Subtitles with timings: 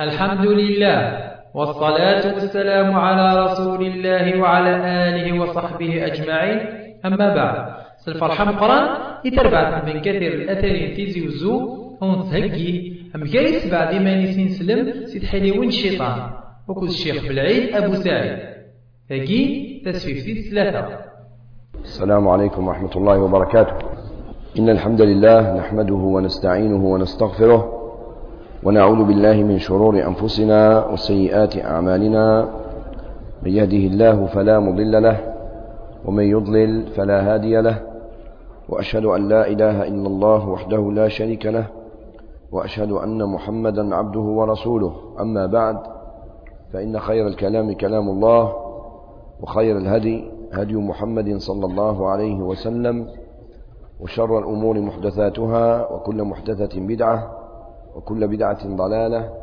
[0.00, 0.98] الحمد لله
[1.54, 4.72] والصلاة والسلام على رسول الله وعلى
[5.08, 6.58] آله وصحبه أجمعين.
[7.04, 7.74] أما بعد
[8.08, 8.88] الفرحة مقران
[9.24, 11.54] يتربع من كثير الأثرين تيزي وزو
[12.00, 16.30] ونتهجي أم جايس بعد ما نسين سلم سيد حليون الشيطان
[16.68, 18.38] وكل الشيخ بالعيد أبو سعيد.
[19.10, 20.98] هجي تسفيف ثلاثة
[21.84, 23.76] السلام عليكم ورحمة الله وبركاته.
[24.58, 27.77] إن الحمد لله نحمده ونستعينه ونستغفره
[28.64, 32.48] ونعوذ بالله من شرور أنفسنا وسيئات أعمالنا.
[33.42, 35.34] من يهده الله فلا مضل له
[36.04, 37.78] ومن يضلل فلا هادي له.
[38.68, 41.66] وأشهد أن لا إله إلا الله وحده لا شريك له
[42.52, 44.92] وأشهد أن محمدا عبده ورسوله.
[45.20, 45.78] أما بعد
[46.72, 48.52] فإن خير الكلام كلام الله
[49.42, 53.06] وخير الهدي هدي محمد صلى الله عليه وسلم
[54.00, 57.37] وشر الأمور محدثاتها وكل محدثة بدعة
[57.98, 59.34] وكل بدعة ضلالة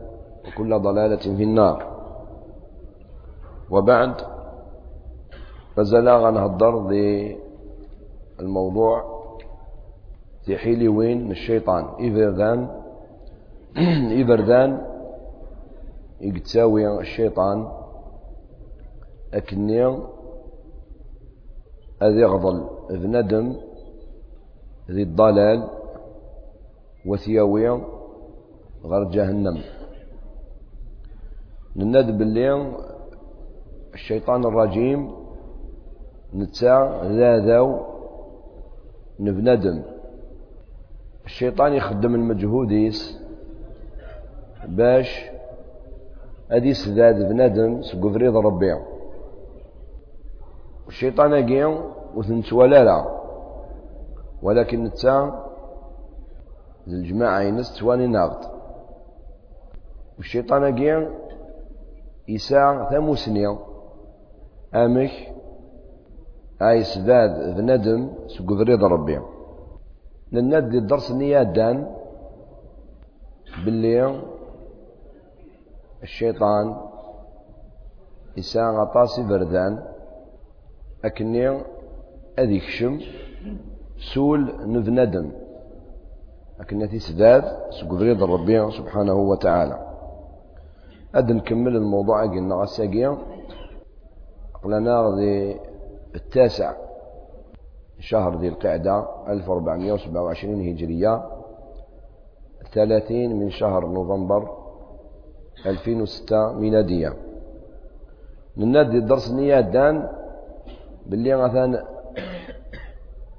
[0.48, 1.96] وكل ضلالة في النار.
[3.70, 4.14] وبعد
[5.76, 7.38] فزلا غنهضر ذي
[8.40, 9.16] الموضوع
[10.46, 11.86] في حيلي وين الشيطان.
[12.00, 12.70] إذا
[14.22, 14.82] إبردان
[16.22, 17.68] يقتساوي الشيطان
[19.34, 19.86] أكني
[22.02, 23.56] أذي يغضل بندم
[24.92, 25.70] ذي الضلال
[27.06, 27.95] وثياوي
[28.90, 29.58] غير جهنم.
[31.76, 32.72] نند باللي
[33.94, 35.00] الشيطان الرجيم
[36.36, 37.68] نتاع ذا ذاو
[39.20, 39.84] نبندم.
[41.26, 43.20] الشيطان يخدم المجهوديس
[44.68, 45.10] باش
[46.52, 48.74] ادي سداد بنادم سقفريض ربي.
[50.88, 51.66] الشيطان أجي
[52.16, 53.00] وثنتولا لا.
[54.44, 55.46] ولكن نتا
[56.88, 58.55] الجماعة ينس تواني ناغد
[60.18, 60.64] والشيطان
[62.28, 63.60] يساع ثموسنيا
[64.76, 65.12] أمك
[66.62, 69.20] أي سداد بنادم سقفريض ربي.
[70.32, 71.96] لناد الدرس نيادان
[73.66, 74.22] باللي
[76.04, 76.66] الشيطان
[78.38, 79.84] يساء غطاسي بردان
[81.06, 81.62] أكني
[82.40, 83.00] أذي كشم
[84.14, 85.32] سول نذندم
[86.60, 89.95] أكني تسداد سقفريد ربي سبحانه وتعالى.
[91.16, 93.18] أد نكمل الموضوع قلنا غساقيا
[94.64, 95.60] قلنا ذي
[96.16, 96.74] التاسع
[98.00, 101.24] شهر ذي القعدة 1427 هجرية
[102.74, 104.58] 30 من شهر نوفمبر
[105.66, 107.14] 2006 ميلادية.
[108.58, 110.10] ننادي الدرس نيادان
[111.06, 111.86] باللي مثلا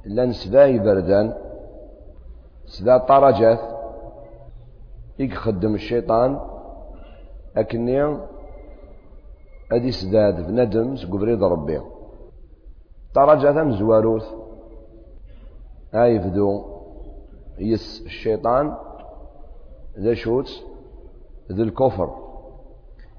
[0.04, 1.34] لأن سباي بردان
[2.66, 3.60] سبا طرجات
[5.19, 6.56] يخدم الشيطان.
[7.56, 8.19] أكني
[9.72, 11.81] أدي سداد بندم سقبريض ربي.
[13.15, 14.27] طرجات مزواروث
[15.94, 16.65] هاي بدو
[17.59, 18.75] يس الشيطان.
[19.99, 20.65] ذا شوت.
[21.53, 22.09] ذي الكفر.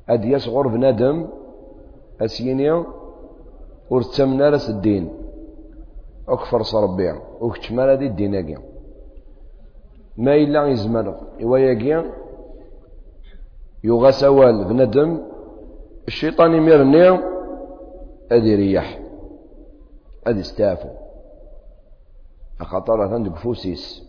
[0.09, 1.27] أد يصغر بندم
[2.21, 2.71] أسيني.
[3.89, 5.09] ور تمنارس الدين.
[6.29, 8.57] أكفر صربيع وكتمال هذه الدين
[10.17, 12.03] ما إلا يزمر إواياكي
[13.83, 15.21] يغا سوال بندم
[16.07, 17.19] الشيطان يميرني
[18.31, 18.99] أدي ريح
[20.27, 20.89] أدي استافو
[22.61, 24.03] أخطر عندك فوسيس.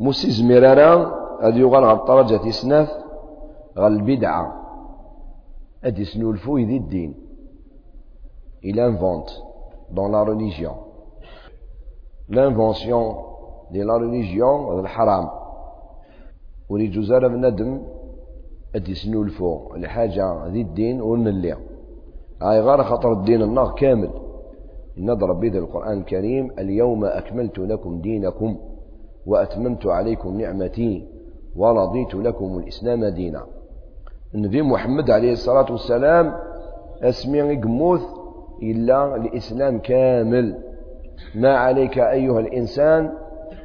[0.00, 2.90] موسيس ميرارا أدي يغال على الطرجة سناث
[3.78, 4.44] غال البدعة.
[5.84, 7.14] أدي سنولفو ذي الدين.
[8.62, 9.42] Il invente
[9.90, 10.74] dans la religion.
[12.28, 13.16] L'invention
[13.70, 15.30] de la religion هذا الحرام
[16.68, 17.82] وريجو زار بندم
[18.74, 21.56] أدي سنولفو الحاجة ذي الدين ونلي
[22.42, 24.10] هاي غير خطر الدين النار كامل.
[24.96, 28.58] نضرب بيد القرآن الكريم اليوم أكملت لكم دينكم
[29.26, 31.06] وأتممت عليكم نعمتي
[31.56, 33.46] ورضيت لكم الإسلام دينا.
[34.34, 36.34] النبي محمد عليه الصلاة والسلام
[37.02, 38.02] اسمي قموث
[38.62, 40.58] إلا الإسلام كامل.
[41.34, 43.12] ما عليك أيها الإنسان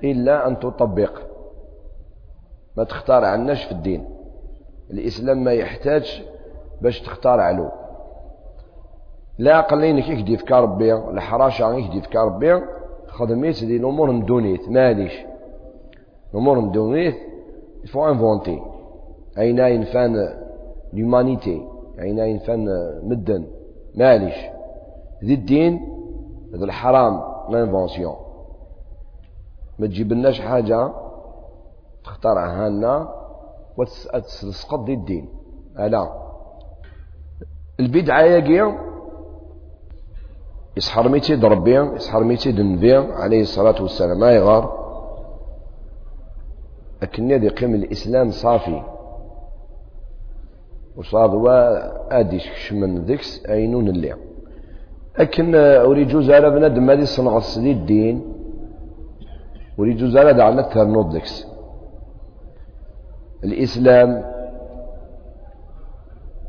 [0.04, 1.20] إلا أن تطبق.
[2.78, 4.13] ما تختار عناش في الدين.
[4.92, 6.24] الإسلام ما يحتاج
[6.82, 7.70] باش تختار علو.
[9.38, 12.62] لا قلينك يكدي في كربي الحراشة يكدي في كربي
[13.08, 15.14] خدميت دي الأمور مدونيت ماليش
[16.34, 17.16] الأمور مدونيت
[17.86, 18.62] faut inventer.
[19.38, 20.34] أين ينفان
[20.94, 21.60] l'humanité؟
[22.00, 22.66] أين ينفان
[23.04, 23.48] مدن؟
[23.96, 24.36] ماليش
[25.24, 25.82] ذي الدين
[26.56, 28.16] هذا الحرام لانفونسيون
[29.80, 30.92] ما تجيب لناش حاجة
[32.04, 33.10] تخترعها لنا
[33.78, 35.30] وتسقط دي الدين.
[35.80, 36.24] ألا.
[37.80, 38.40] البدعة يا
[40.78, 44.20] يسحر ميتي ربي يسحر ميتي النبي عليه الصلاة والسلام.
[44.20, 44.84] ما يغار.
[47.02, 48.84] لكن يدي قيم الإسلام صافي.
[50.98, 52.42] وصاد وادي
[52.72, 54.16] من ذكس أينون اللي.
[55.20, 58.34] لكن أريد جوز على بنادم هذه صنع السديد الدين.
[59.80, 61.53] أريد جوز على دعنا ترنود ذكس.
[63.44, 64.24] الإسلام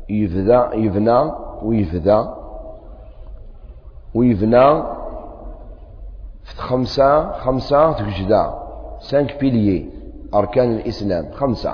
[0.09, 1.31] يبدا يبنى
[1.61, 2.35] ويبدا
[4.13, 4.83] ويبنى
[6.43, 8.53] في خمسة خمسة تجدا
[8.99, 9.89] سانك بيليي
[10.33, 11.73] أركان الإسلام خمسة.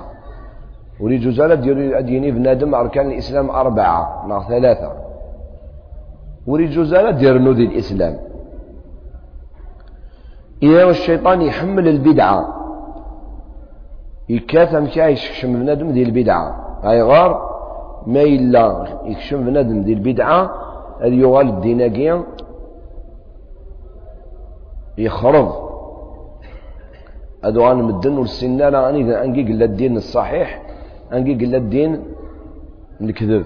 [1.00, 4.92] ولي جزالة ديال أديني بنادم أركان الإسلام أربعة نا ثلاثة.
[6.48, 8.18] ولي جزالة ديال نودي الإسلام.
[10.64, 12.61] إذا الشيطان يحمل البدعة.
[14.36, 16.46] يكاثم كاع يكشف بنادم ديال البدعة.
[16.84, 17.32] هاي غار
[18.14, 18.64] ما إلا
[19.12, 20.40] يكشف بنادم ديال البدعة
[21.02, 22.24] هذا يغال الديناكيا
[24.98, 25.50] يخرب.
[27.44, 30.50] هادو غنمدن والسنة لا غني أنكي قلا الدين الصحيح
[31.14, 31.92] أنكي قلا الدين
[33.02, 33.46] الكذب.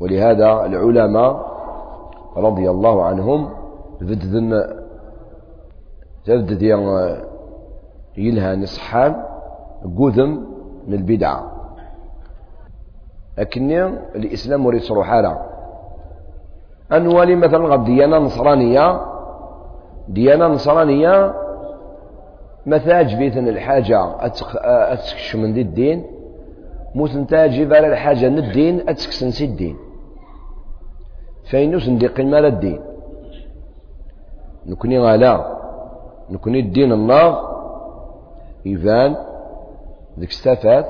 [0.00, 1.32] ولهذا العلماء
[2.36, 3.48] رضي الله عنهم
[4.00, 4.50] بددن
[6.24, 6.62] تبدد
[8.16, 9.22] يلها نصحان
[9.98, 10.46] قذم
[10.88, 11.52] من البدعة
[13.38, 13.70] لكن
[14.16, 15.10] الإسلام وريد صروح
[16.92, 19.00] أنوالي مثلا غد ديانة نصرانية
[20.08, 21.34] ديانة نصرانية
[22.66, 24.26] مثاج بيتن الحاجة
[24.92, 26.04] أتكش من ذي الدين
[26.94, 29.76] موت نتاجي على الحاجة من الدين أتكس نسي الدين.
[31.50, 32.80] فإنوس ندي قيمة الدين.
[34.66, 35.58] نكوني غالا.
[36.30, 37.51] نكوني الدين النار
[38.66, 39.16] إيفان
[40.18, 40.84] ذيك استفاد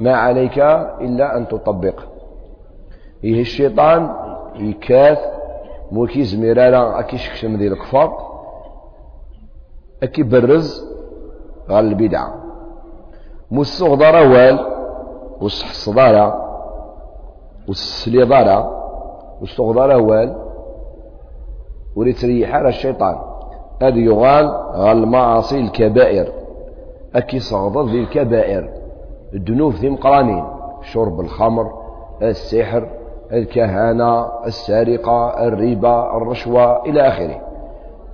[0.00, 0.58] ما عليك
[1.00, 2.00] إلا أن تطبق.
[3.24, 4.14] إيه الشيطان
[4.56, 5.18] يكاث
[5.92, 8.32] موكيز ميرالا أكيش من ذي الكفار
[10.02, 10.84] أكي برز
[11.70, 12.34] غال البدعة
[13.50, 14.66] موسو غدارة وال
[15.40, 16.52] وصح الصدارة
[17.68, 18.82] والسليضارة
[19.42, 20.36] وستغدارة وال
[21.96, 23.18] وريت ريح على الشيطان.
[23.82, 26.32] هذا يغال غال المعاصي الكبائر.
[27.14, 28.68] أكي صغضض ذي الكبائر.
[29.34, 30.44] الذنوب ذي مقرانين.
[30.82, 31.72] شرب الخمر
[32.22, 32.88] السحر
[33.32, 37.40] الكهانة السرقة الربا الرشوة إلى آخره.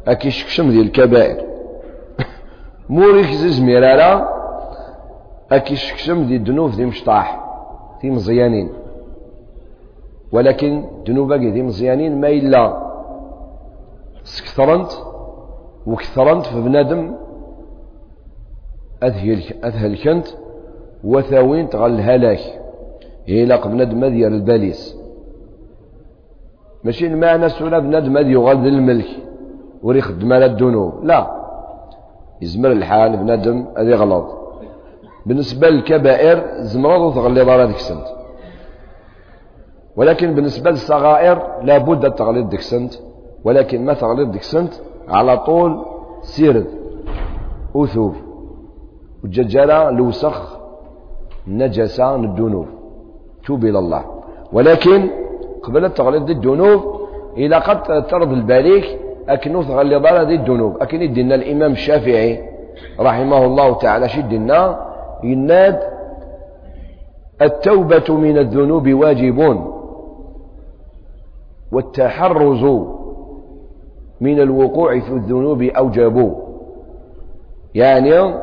[0.09, 1.45] أكي شكشم ذي الكبائر.
[2.89, 4.29] موريك زمير على
[5.53, 7.45] أكي شكشم دي الدنوب دي مشطاح
[8.03, 8.69] دي مزيانين.
[10.33, 12.89] ولكن دنوبك دي مزيانين ما إلا
[14.25, 14.91] سكثرنت
[15.87, 17.15] وكثرنت في بنادم
[19.03, 20.27] أذهلكنت
[21.05, 22.41] وثاوين تغل الهلاك
[23.29, 24.97] إلا بنادم ديال الباليس.
[26.85, 29.07] ماشي المعنى سولا بنادم هذا الملك؟
[29.83, 31.21] وريخدم على الذنوب لا.
[32.43, 34.39] يزمر الحال بنادم هذا غلط.
[35.27, 38.07] بالنسبة للكبائر زمرض تغليظ على ديك السنت
[39.97, 42.95] ولكن بالنسبة للصغائر لابد التغليظ ديك السنت
[43.45, 44.73] ولكن ما تغليظ ديك السنت
[45.09, 45.85] على طول
[46.23, 46.67] سيرد.
[47.77, 48.15] أثوب
[49.23, 50.59] والججالة الوسخ
[51.49, 52.67] النجسة الذنوب.
[53.47, 54.05] توب إلى الله.
[54.53, 55.11] ولكن
[55.63, 56.81] قبل التغليظ الذنوب
[57.37, 58.99] إذا قد ترض البريك
[59.29, 60.77] أكنو تغلظ على ذي الذنوب.
[60.81, 62.49] أكن يدينا الإمام الشافعي
[63.01, 64.89] رحمه الله تعالى شدنا
[65.25, 65.81] يناد
[67.43, 69.65] التوبة من الذنوب واجب.
[71.73, 72.65] والتحرز
[74.21, 76.37] من الوقوع في الذنوب أوجب.
[77.75, 78.35] يعني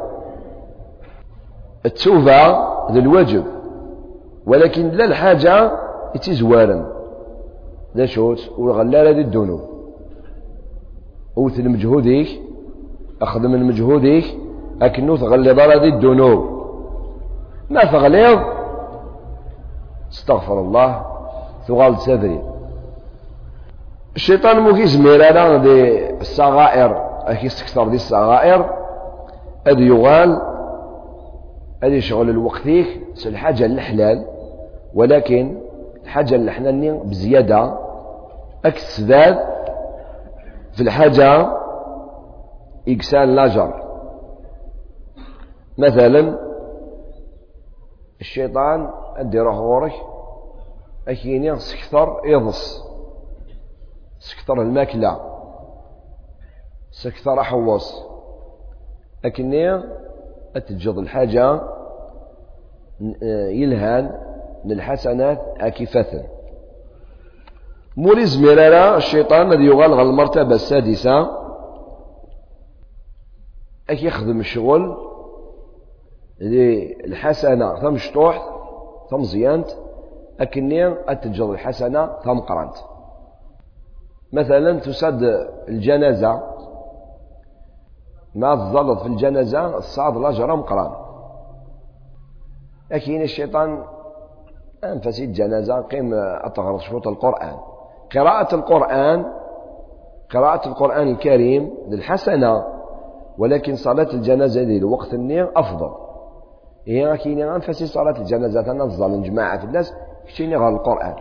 [1.85, 2.47] التوبة
[2.91, 3.43] ذا الواجب
[4.45, 5.71] ولكن لا الحاجة
[6.15, 6.91] يتزوارا
[7.97, 9.61] ذا شوت والغلالة ذي الذنوب
[11.37, 12.27] أوت مجهودك
[13.21, 14.23] أخذ من مجهودك
[14.81, 16.55] اكنو تغلظ على ذي الذنوب
[17.69, 18.39] ما تغلظ
[20.11, 21.05] استغفر الله
[21.67, 22.41] ثغال سفري
[24.15, 27.05] الشيطان مو كيزمير أنا دي الصغائر.
[27.41, 28.69] كيستكثر دي الصغائر.
[29.67, 30.41] هذا يغال
[31.83, 34.25] هذا شغل الوقتيك الحاجة الحلال
[34.93, 35.61] ولكن
[36.03, 37.79] الحاجة الحلال بزيادة.
[38.65, 39.39] أكسداد
[40.73, 41.47] في الحاجة
[42.87, 43.85] إكسال لاجر.
[45.77, 46.39] مثلا
[48.21, 49.93] الشيطان أدي غورك
[51.07, 52.85] أكيني سكثر يضص
[54.19, 55.19] سكثر الماكلة
[56.91, 58.03] سكثر حوص
[59.25, 59.81] أكني
[60.55, 61.61] أتجد الحاجة
[63.49, 64.11] يلهان
[64.65, 66.23] للحسنات أكفة
[67.97, 71.45] موريز ميرارا الشيطان الذي يغالغ المرتبة السادسة.
[73.89, 74.97] أك يخدم الشغل
[77.05, 78.49] الحسنة ثم شطوح
[79.09, 79.67] ثم زيانت.
[80.39, 82.75] أكني أتجد الحسنة ثم قرانت
[84.33, 85.23] مثلا تسد
[85.67, 86.54] الجنازة.
[88.35, 90.91] ما تظلت في الجنازة الصعد لا مقران.
[92.91, 93.83] لكن الشيطان
[94.83, 97.55] أنفسي الجنازة قيم أتغرض شروط القرآن.
[98.15, 99.25] قراءة القرآن
[100.33, 102.63] قراءة القرآن الكريم للحسنة
[103.37, 105.91] ولكن صلاة الجنازة ذي الوقت النير أفضل.
[106.87, 109.93] هي كاين أنفسي صلاة الجنازة تنظل جماعة في الناس
[110.25, 111.15] كشيني غير القرآن.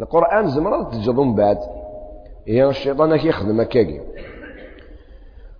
[0.00, 1.58] القرآن زمرة تجضم بعد.
[2.48, 4.00] هي الشيطان كيخدم هكاكي.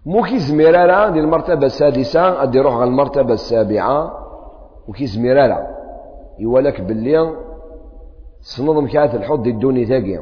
[0.06, 4.24] مو كيزمير لا دي المرتبة السادسة أدي روح على المرتبة السابعة.
[4.88, 5.76] وكيزمير لا
[6.38, 7.36] يوالك باللي
[8.40, 10.20] سنض مكات الحوض الدوني تاقي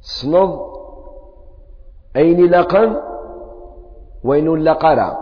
[0.00, 0.60] سنض
[2.16, 2.96] أين لقن
[4.24, 5.18] وين لقرا.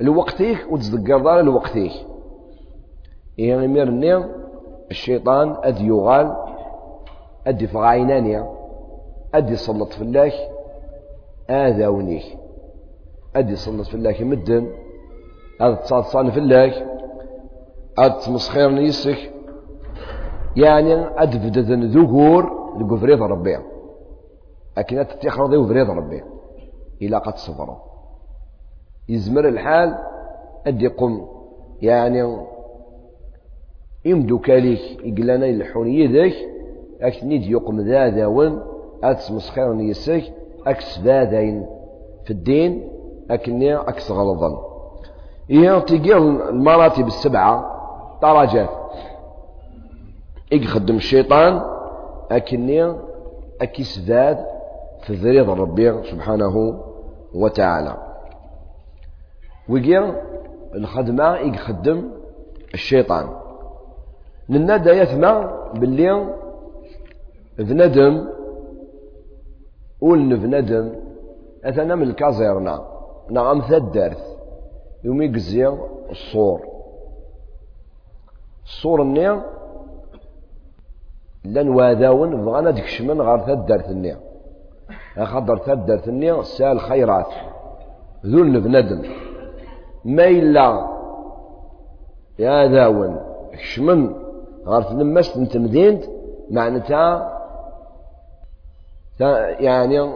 [0.00, 1.92] الوقتيك وتزدقر دار الوقتيك.
[3.38, 4.24] يعني ميرني
[4.90, 6.36] الشيطان أد يغال
[7.46, 8.50] أدي فغاينانيا
[9.34, 10.32] أدي صلت في الله
[11.52, 12.22] آذاوني
[13.36, 14.72] أدي في الله مدن.
[15.84, 16.72] تصاد في الله.
[17.98, 19.32] أد تمسخير نيسك
[20.56, 22.42] يعني أد بددن ذكور
[22.78, 23.58] ذو فريض ربي.
[24.78, 26.22] أكن تتخرج ذو فريض ربي.
[27.02, 27.76] إلى قد صبروا
[29.08, 29.98] يزمر الحال.
[30.66, 31.26] أدي قم.
[31.82, 32.46] يعني
[34.04, 35.04] يمدو كاليك.
[35.04, 36.36] يقلنا يلحون يدك.
[37.00, 38.62] أكنيد يقم ذا ذاون
[39.04, 41.66] أتسمسخير نيسك أكس ذاذين
[42.24, 42.88] في الدين
[43.30, 44.72] أكني أكس غلظا.
[45.50, 47.72] إيه تيجي المراتب السبعة
[48.22, 48.68] درجات.
[50.52, 51.62] يخدم الشيطان
[52.30, 52.94] أكني
[53.60, 54.48] أكيس ذات
[55.02, 56.82] في ذريض ربي سبحانه
[57.34, 57.96] وتعالى.
[59.68, 60.00] ويجي
[60.74, 62.10] الخدمة يخدم
[62.74, 63.28] الشيطان.
[64.48, 66.34] لنا يثمع باللي
[67.58, 68.41] بندم ولن
[70.36, 70.92] بندم
[71.64, 72.84] أثنا من الكازيرنا
[73.30, 74.22] نعم ثدرت
[75.04, 75.68] يوم يقزي
[76.10, 76.60] الصور.
[78.64, 79.42] الصور النيا
[81.44, 84.18] لأن واذاون بغانا ديكشمن غير ثدرت النيا
[85.24, 87.32] خاطر ثدرت النيا سال خيرات.
[88.26, 89.02] ذل بندم
[90.04, 90.86] ما إلا
[92.38, 93.20] يا ذاون
[93.52, 94.14] كشمن
[94.66, 96.04] غير تلمست انت مدينت
[96.50, 97.41] معناتها
[99.60, 100.12] يعني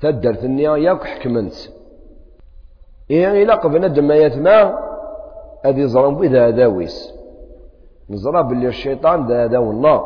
[0.00, 1.54] ثدرت النيا ياك حكمنت
[3.10, 4.78] إيه إلا قبل ما يتما
[5.64, 7.14] أدي ظلم بذا داويس
[8.10, 10.04] نزرى باللي الشيطان ذا داو الله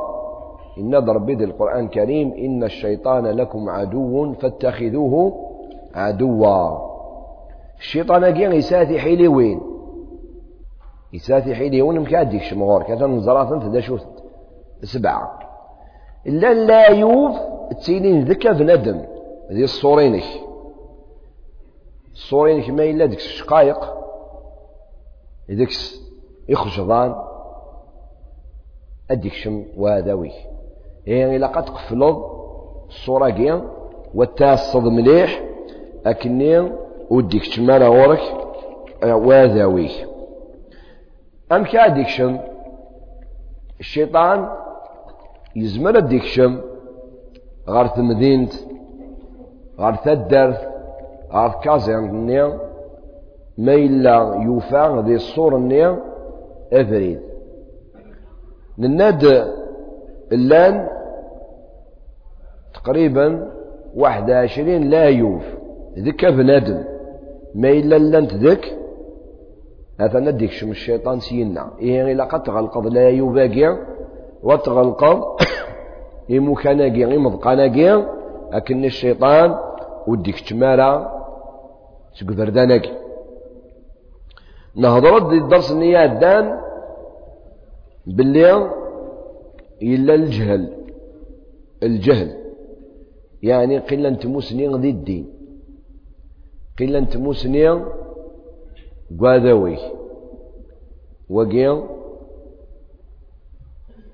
[0.79, 5.47] إن ضرب القرآن الكريم إن الشيطان لكم عدو فاتخذوه
[5.95, 6.79] عدوا.
[7.79, 9.61] الشيطان أجي يساتي حيلي وين؟
[11.13, 15.46] يساتي حيلي وين؟ مكاديك شمغور كذا نزرى ثنت
[16.27, 17.37] إلا لا يوف
[17.81, 19.05] تسينين ذكا بندم
[19.53, 20.25] ذي الصورينك
[22.13, 23.95] الصورينك ما إلا ديك الشقايق
[25.49, 25.71] ديك
[26.49, 27.15] يخجضان
[29.11, 30.33] أديك شم وادوي
[31.07, 32.37] يعني إلا قد تقفلض
[32.89, 33.63] الصورة كيا
[34.15, 35.43] وتاصد مليح.
[36.07, 36.73] أكني
[37.11, 38.21] وديك تمالا غورك
[39.03, 39.91] واذاوي
[41.53, 42.39] أم كاديك شم
[43.81, 44.49] الشيطان
[45.57, 46.61] يزمر ديك شم
[47.69, 48.53] غار تمدينت
[49.81, 50.61] غار تدرت
[51.33, 52.43] غار كازيرني
[53.59, 55.91] ما إلا يوفى ذي الصور النيا
[56.73, 57.21] أفريد.
[58.79, 59.25] نناد
[60.33, 60.89] اللان
[62.75, 63.53] تقريبا
[63.95, 65.45] واحد عشرين لا يوف.
[65.99, 66.85] ذكا بنادم
[67.55, 68.79] ما إلا لانت ذك
[70.01, 71.71] هذا نديك شم الشيطان سينا.
[71.79, 73.96] إيه إلا قد تغلقض لا يوفاقيا
[74.47, 75.19] وتغلقض
[76.31, 76.55] إمو
[77.45, 77.91] قاناقي
[78.53, 79.49] أكن الشيطان
[80.07, 80.93] وديك تمارا
[82.19, 82.93] تقدر داناقي
[84.83, 86.45] نهضرت دي الدرس النيات دان
[88.07, 88.71] باللي
[89.83, 90.63] إلا الجهل.
[91.83, 92.31] الجهل.
[93.43, 95.27] يعني قلة تموسني ذي الدين.
[96.79, 97.85] قلة تموسني
[99.21, 99.79] قاذوي.
[101.31, 101.83] وقيل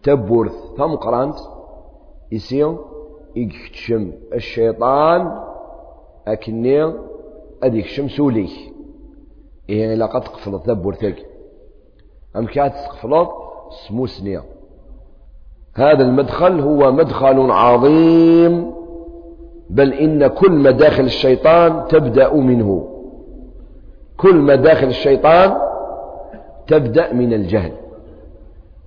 [0.02, 1.36] تبورث ثم قرانت
[2.32, 2.76] يسير
[3.36, 5.38] يكتشم الشيطان
[6.28, 6.92] أكني
[7.62, 8.50] أديك شمسوليك
[9.68, 11.26] إيه إلا قد تقفل تابورتك
[12.36, 13.30] أم كانت تقفلط
[13.88, 14.42] سموسنيا
[15.74, 18.72] هذا المدخل هو مدخل عظيم.
[19.70, 22.88] بل إن كل مداخل الشيطان تبدأ منه.
[24.16, 25.58] كل مداخل الشيطان
[26.66, 27.72] تبدأ من الجهل.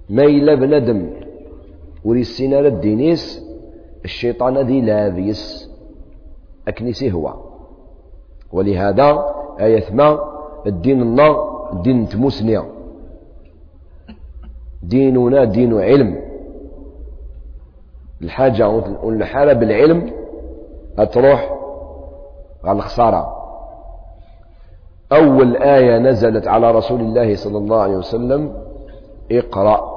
[0.10, 1.10] ما إلا بندم
[2.06, 3.46] وريسينا للدينيس
[4.06, 5.70] الشيطان ذي لابيس.
[6.68, 7.34] أكنسي هو.
[8.52, 9.26] ولهذا
[9.60, 10.20] آية ما
[10.68, 11.38] الدين الله
[11.82, 12.64] دين تموسنيا.
[14.84, 16.22] ديننا دين علم.
[18.22, 18.70] الحاجة
[19.04, 20.12] والحالة بالعلم
[21.00, 21.60] هتروح
[22.64, 23.36] على الخسارة.
[25.12, 28.64] أول آية نزلت على رسول الله صلى الله عليه وسلم
[29.32, 29.95] اقرأ.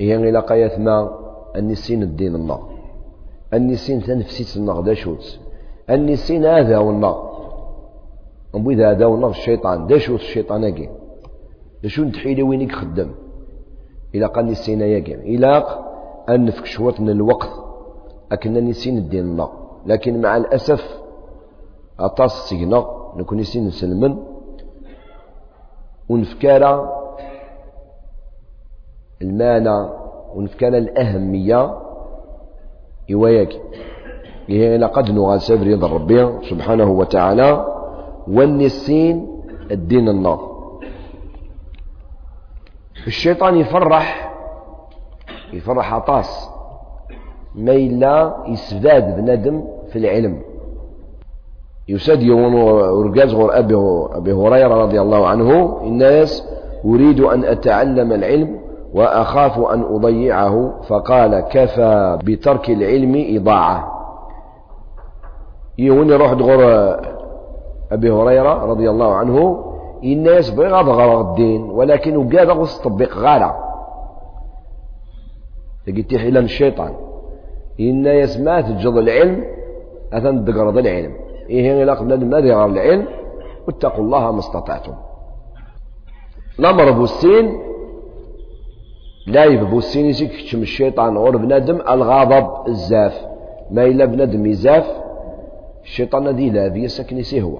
[0.00, 1.18] هي إلى قاية ما
[1.56, 2.60] النسين الدين الله.
[3.54, 5.38] النسين تنفسيت النار دا شوت.
[5.90, 7.16] النسين هذا هو النار
[8.54, 9.86] نبوي هذا النار الشيطان.
[9.86, 10.88] دا شوت الشيطان اكي
[11.82, 13.10] دا شو نتحيلي وينك خدم.
[14.14, 15.84] إلا قال نسينا ياكي إلا
[16.28, 17.50] أن نفك شوط من الوقت.
[18.32, 19.48] أكنا نسين الدين الله.
[19.86, 20.98] لكن مع الأسف
[22.00, 22.86] أطاس سيغنا
[23.16, 24.16] نكون نسين نسلمن
[26.08, 27.03] ونفكارا
[29.24, 29.88] المعنى
[30.34, 31.78] ونفكارا الأهمية
[33.12, 33.52] إواياك
[34.48, 37.66] هي لقد سبر رضا ربي سبحانه وتعالى.
[38.28, 39.28] والنسين
[39.70, 40.38] الدين الله
[43.06, 44.32] الشيطان يفرح
[45.52, 46.50] يفرح عطاس.
[47.54, 50.40] ما إلا يسداد بندم في العلم.
[51.88, 53.58] يساد يوم ورقاز غور
[54.16, 55.80] أبي هريرة رضي الله عنه.
[55.82, 56.48] الناس
[56.84, 58.63] أريد أن أتعلم العلم
[58.94, 63.90] وأخاف أن أضيعه فقال كفى بترك العلم إضاعة.
[65.78, 66.62] يهون روح غور
[67.92, 69.64] أبي هريرة رضي الله عنه.
[70.04, 73.54] الناس بغا غرا الدين ولكن وقاد غص طبق غالا
[75.86, 76.94] تقيت حيلان الشيطان.
[77.80, 79.44] الناس ما تجد العلم
[80.12, 81.12] أثن دقرض العلم.
[81.50, 83.06] إيه إلا قبل ما دقر العلم
[83.66, 84.94] واتقوا الله ما استطعتم.
[86.58, 87.73] الأمر بوسين
[89.26, 93.34] لا يبوسين يسيك كتشم الشيطان غور بنادم الغضب الزاف.
[93.70, 94.86] ما إلا بنادم يزاف
[95.84, 97.58] الشيطان ذي لا بيسكن هو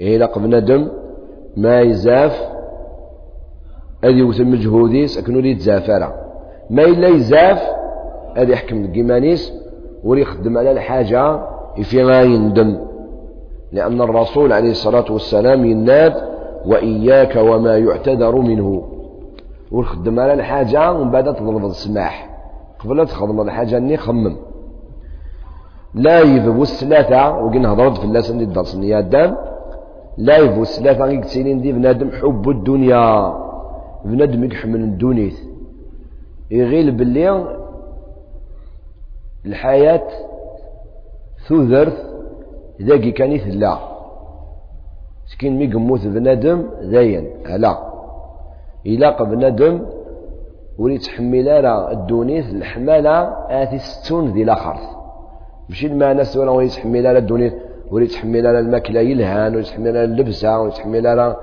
[0.00, 0.88] إيه لا بنادم
[1.56, 2.48] ما يزاف
[4.04, 6.14] أدي يوث مجهوديس أكنو لي تزافرة
[6.70, 7.62] ما إلا يزاف
[8.36, 9.52] أدي يحكم القيمانيس
[10.04, 11.40] ولي يخدم على الحاجة
[11.82, 12.78] في ما يندم
[13.72, 16.14] لأن الرسول عليه الصلاة والسلام يناد
[16.66, 18.99] وإياك وما يعتذر منه.
[19.70, 22.30] ويخدم على الحاجة ومن بعد تضرب السماح.
[22.78, 24.36] قبل تخدم الحاجة أني خمم.
[25.94, 29.36] لا يذبو الثلاثة وقلنا هضرت في اللسان دي الدرس نيادان
[30.18, 33.34] لا يفوس لا فاقيك تسينين دي بنادم حب الدنيا.
[34.04, 35.32] بنادم يحمل الدنيا.
[36.50, 37.56] يغيل باللي
[39.46, 40.08] الحياة
[41.48, 42.04] ثوذرث
[42.82, 43.78] ذاكي كان يثلا
[45.26, 47.89] سكين مي قموت بنادم ذاين هلا
[48.86, 49.86] إلا بنادم
[50.78, 54.76] ولي تحمل على الدونيث الحمالة آتي ستون ذي الآخر.
[55.68, 57.52] ماشي المعنى سواء ولي تحمل على الدونيث
[57.90, 61.36] ويتحمل على الماكلة يلهان ويتحمل على اللبسة ويتحمل على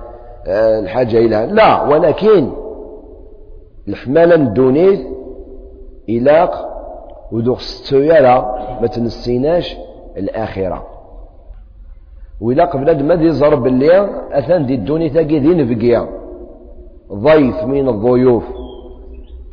[0.47, 1.50] آه، الحاجة يلهان.
[1.56, 2.52] لا ولكن
[3.88, 5.00] الحمالة ندونيث
[6.10, 6.67] إلاق
[7.32, 8.36] ودوغ ستويالا
[8.82, 9.78] ما تنسيناش
[10.17, 10.88] الآخرة.
[12.41, 16.08] وإلا قبل ما دي ضرب اللي أثان دي الدوني تاقي دي نفقيا
[17.13, 18.43] ضيف من الضيوف.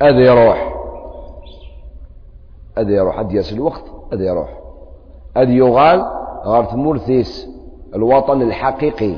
[0.03, 0.75] هذا يروح.
[2.79, 3.19] هذا يروح.
[3.19, 3.85] هذا ياس الوقت.
[4.13, 4.59] هذا يروح.
[5.37, 6.05] هذا يغال.
[6.45, 7.49] غار تمورثيس
[7.95, 9.17] الوطن الحقيقي.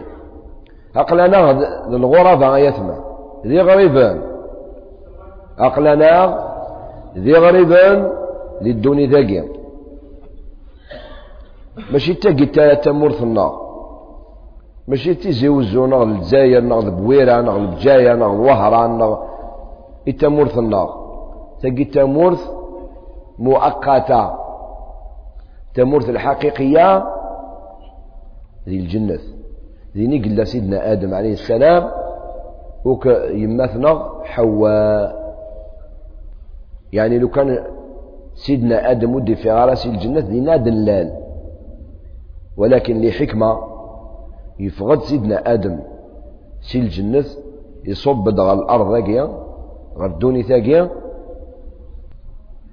[0.97, 1.51] أقلنا
[1.87, 2.97] الغرباء يثمى.
[3.47, 4.23] ذي غريبان.
[5.59, 6.47] أقلنا
[7.19, 8.13] ذي غريبان
[8.63, 9.45] للدوني ذاقيا
[11.93, 13.23] ماشي تاقي تمورث
[14.89, 19.17] ماشي تيزيوزو نغ الجزائر نغ البويرة نغ البجاية نغ الوهران نغ
[20.09, 20.89] التمورث النار.
[21.63, 22.51] تاقي تمورث
[23.39, 24.35] مؤقتة.
[25.75, 27.05] تمورث الحقيقية
[28.69, 29.19] ذي الجنة.
[29.97, 31.91] ذي نقل سيدنا آدم عليه السلام
[32.85, 35.27] وك يمثنا حواء.
[36.93, 37.65] يعني لو كان
[38.35, 41.09] سيدنا آدم ودي في غرس الجنة ذي ناد اللال
[42.57, 43.76] ولكن لحكمة
[44.61, 45.79] يفقد سيدنا آدم.
[46.61, 47.25] سي الجنة
[47.85, 49.25] يصب دغ الأرض ذاكيا
[49.97, 50.91] غير الدوني ثاقيا.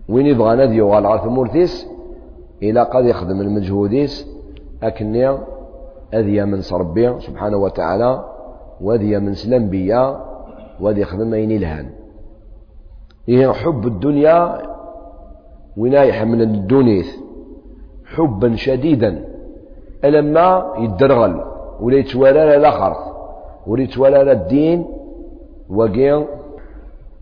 [0.09, 1.87] وين يبغى نادي وغال عرف مورثيس
[2.63, 4.27] إلى قد يخدم المجهوديس.
[4.83, 5.37] أكني
[6.13, 8.25] أذي من ربي سبحانه وتعالى
[8.81, 10.33] وذي من الأنبياء
[10.79, 11.89] وذي خدم أين الهان
[13.29, 14.61] إيه حب الدنيا
[15.77, 17.15] ونايح من الدنيث
[18.05, 19.25] حبا شديدا.
[20.05, 21.52] ألما يدرغل.
[21.81, 22.95] ولا يتوالى الآخر
[23.67, 24.85] ولا يتوالى الدين
[25.69, 26.25] وقيا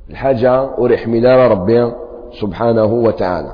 [0.10, 1.92] الحاجة وريح ملا ربي
[2.42, 3.52] سبحانه وتعالى.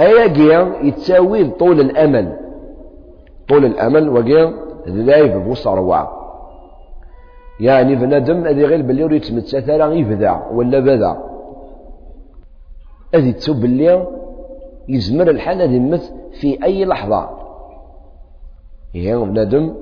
[0.00, 2.36] أيا قيا يتساوي طول الأمل
[3.48, 4.52] طول الأمل وقيا
[4.88, 6.18] ذايف بوسط روعة
[7.60, 11.16] يعني بنادم هذه غير باللي يريد يتمتع راه يبدع ولا بدا
[13.14, 14.06] هذه تسب اللي
[14.88, 16.00] يزمر الحال هذه
[16.40, 17.28] في أي لحظة.
[18.94, 19.74] هي بنادم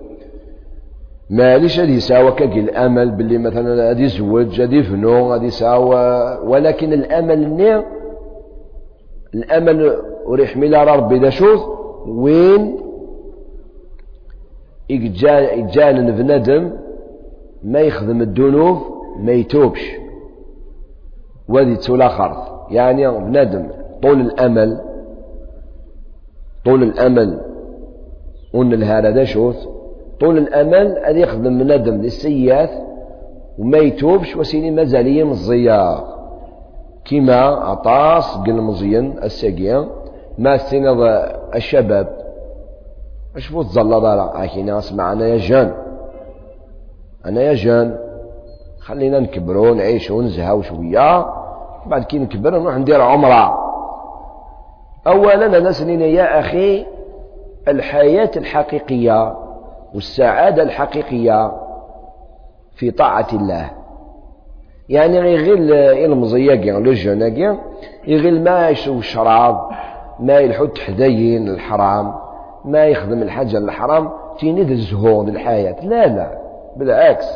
[1.30, 7.48] ماليش هذه يساوى كاكي الأمل باللي مثلا غادي يزوج غادي يفنو غادي يساوى ولكن الأمل
[7.48, 7.82] ني
[9.34, 11.60] الأمل وريحمل ربي دا شوف
[12.06, 12.76] وين
[14.90, 16.72] يجال بنادم
[17.62, 18.78] ما يخدم الذنوب
[19.20, 19.92] ما يتوبش.
[21.48, 23.68] وهذه تسولا خرط يعني بنادم
[24.02, 24.80] طول الأمل
[26.64, 27.40] طول الأمل
[28.54, 29.75] ون الهالة شوت
[30.20, 32.70] طول الأمل هذا يخدم بنادم للسيئات
[33.58, 36.16] وما يتوبش وسيني مازال مزيار
[37.04, 39.88] كيما عطاس قل مزيان الساقيا
[40.38, 41.00] ما سينض
[41.54, 42.08] الشباب.
[43.36, 45.74] اش فوت زلا دارا اكينا اسمع أنا يا جان.
[47.26, 47.98] أنا يا جان.
[48.80, 51.26] خلينا نكبروا نعيشوا نزهاو شوية.
[51.86, 53.58] بعد كي نكبر نروح ندير عمرة.
[55.06, 56.86] اولا أنا سنين يا أخي
[57.68, 59.45] الحياة الحقيقية.
[59.96, 61.52] والسعادة الحقيقية
[62.74, 63.70] في طاعة الله.
[64.88, 65.58] يعني غير
[66.12, 67.22] المزيق يعني لو جون
[68.06, 69.60] يغير ما يشرب الشراب
[70.20, 72.14] ما يلحد حداين الحرام
[72.64, 76.38] ما يخدم الحاجة الحرام تينيد الزهور للحياة لا لا
[76.76, 77.26] بالعكس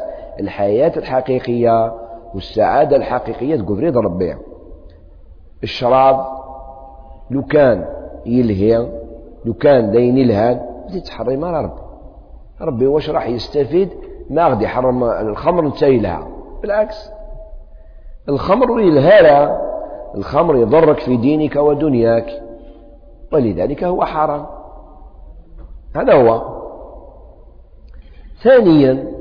[0.40, 1.92] الحياة الحقيقية
[2.34, 4.36] والسعادة الحقيقية رضا ربي.
[5.62, 6.26] الشراب
[7.30, 7.84] لو كان
[8.26, 8.88] يلهي
[9.44, 10.60] لو كان داين يلهان
[11.06, 11.89] تحرم على ربي.
[12.60, 13.88] ربي واش راح يستفيد؟
[14.30, 16.26] ما غادي يحرم الخمر نتا
[16.62, 17.10] بالعكس.
[18.28, 19.60] الخمر يلهالا
[20.14, 22.42] الخمر يضرك في دينك ودنياك.
[23.32, 24.46] ولذلك هو حرام.
[25.96, 26.60] هذا هو.
[28.42, 29.12] ثانيا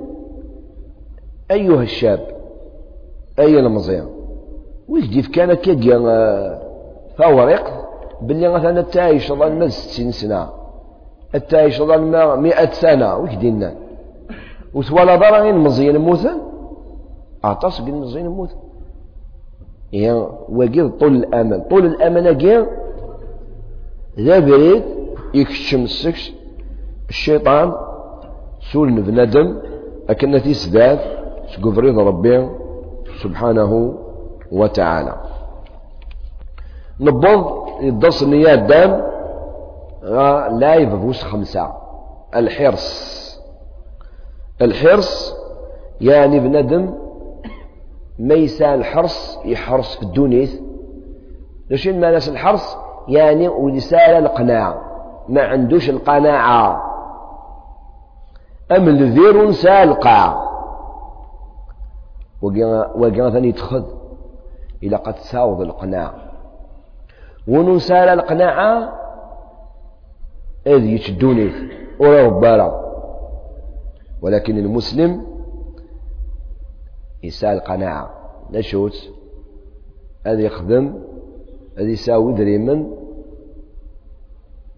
[1.52, 2.28] أيها الشاب
[3.40, 4.10] أي المزيان
[4.90, 6.00] ويجدي كان كيجي
[7.18, 7.90] فورق
[8.22, 10.12] باللي مثلا التعيش ظل ستين
[11.32, 13.18] سنة التعيش ظل مئة سنة.
[13.18, 13.76] ويجدينا
[14.74, 16.38] وثوالا ضرعين مزيان موثا
[17.46, 18.56] أعطاس قل مزيان موثا
[19.94, 21.66] يعني وقيل طول الأمل.
[21.70, 22.66] طول الأمل قيل
[24.20, 24.84] ذا بريد
[25.34, 26.34] يكشم السكش
[27.10, 27.74] الشيطان
[28.72, 29.58] سول بندم
[30.10, 31.00] أكن تيسداد
[31.56, 32.50] سقف رضا ربي
[33.24, 33.98] سبحانه
[34.52, 35.16] وتعالى.
[37.00, 39.09] نبض يدص نيات دام
[40.52, 41.74] لا يفوس خمسة.
[42.36, 43.20] الحرص.
[44.62, 45.36] الحرص
[46.02, 46.94] يعني بندم
[48.20, 50.60] ما يسأل الحرص يحرص في الدونيث
[51.70, 54.82] ليش ما ناس الحرص؟ يعني ولسال القناعة.
[55.30, 56.84] ما عندوش القناعة.
[58.72, 60.50] أم الذير سالقع
[62.42, 63.84] وقنا ثاني يتخذ
[64.84, 66.14] إلى قد ساوض القناعة.
[67.48, 68.94] ونسال القناعة؟
[70.68, 71.52] إذ يتشدوني
[72.00, 72.90] وربالا
[74.22, 75.26] ولكن المسلم
[77.24, 78.10] يسأل قناعة.
[78.52, 79.10] نشوت.
[80.26, 81.04] هذا يخدم.
[81.78, 82.92] هذا يساوي دريمن.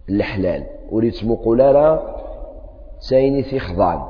[0.10, 0.66] الحلال.
[0.92, 2.02] وريت مقولة
[3.00, 4.02] سايني في خضان.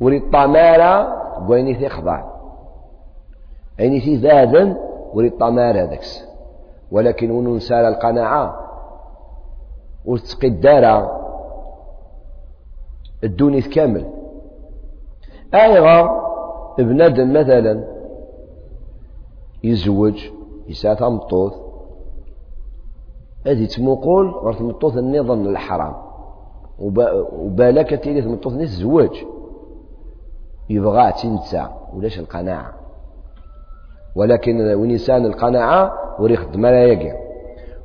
[0.00, 1.02] وريت طمارة
[1.46, 2.24] قويني في خضان.
[3.80, 4.76] أيني في ذادا
[5.14, 6.24] وريت طمارة داكس.
[6.90, 8.63] ولكن ونسال القناعة.
[10.04, 11.20] وتسقي الدارة
[13.24, 14.06] الدونيث كامل.
[15.54, 16.24] أيغا
[16.78, 17.84] بنادم مثلا
[19.64, 20.30] يزوج
[20.68, 21.52] يساعد مطوث
[23.46, 25.94] هذه تموقول غير تمطوث النظام الحرام.
[26.78, 29.24] وبالك تيلي تمطوث نيس الزواج
[30.70, 32.72] يبغى تنسى ولاش القناعة.
[34.16, 37.14] ولكن ونسان القناعة وري خدمة لا يقع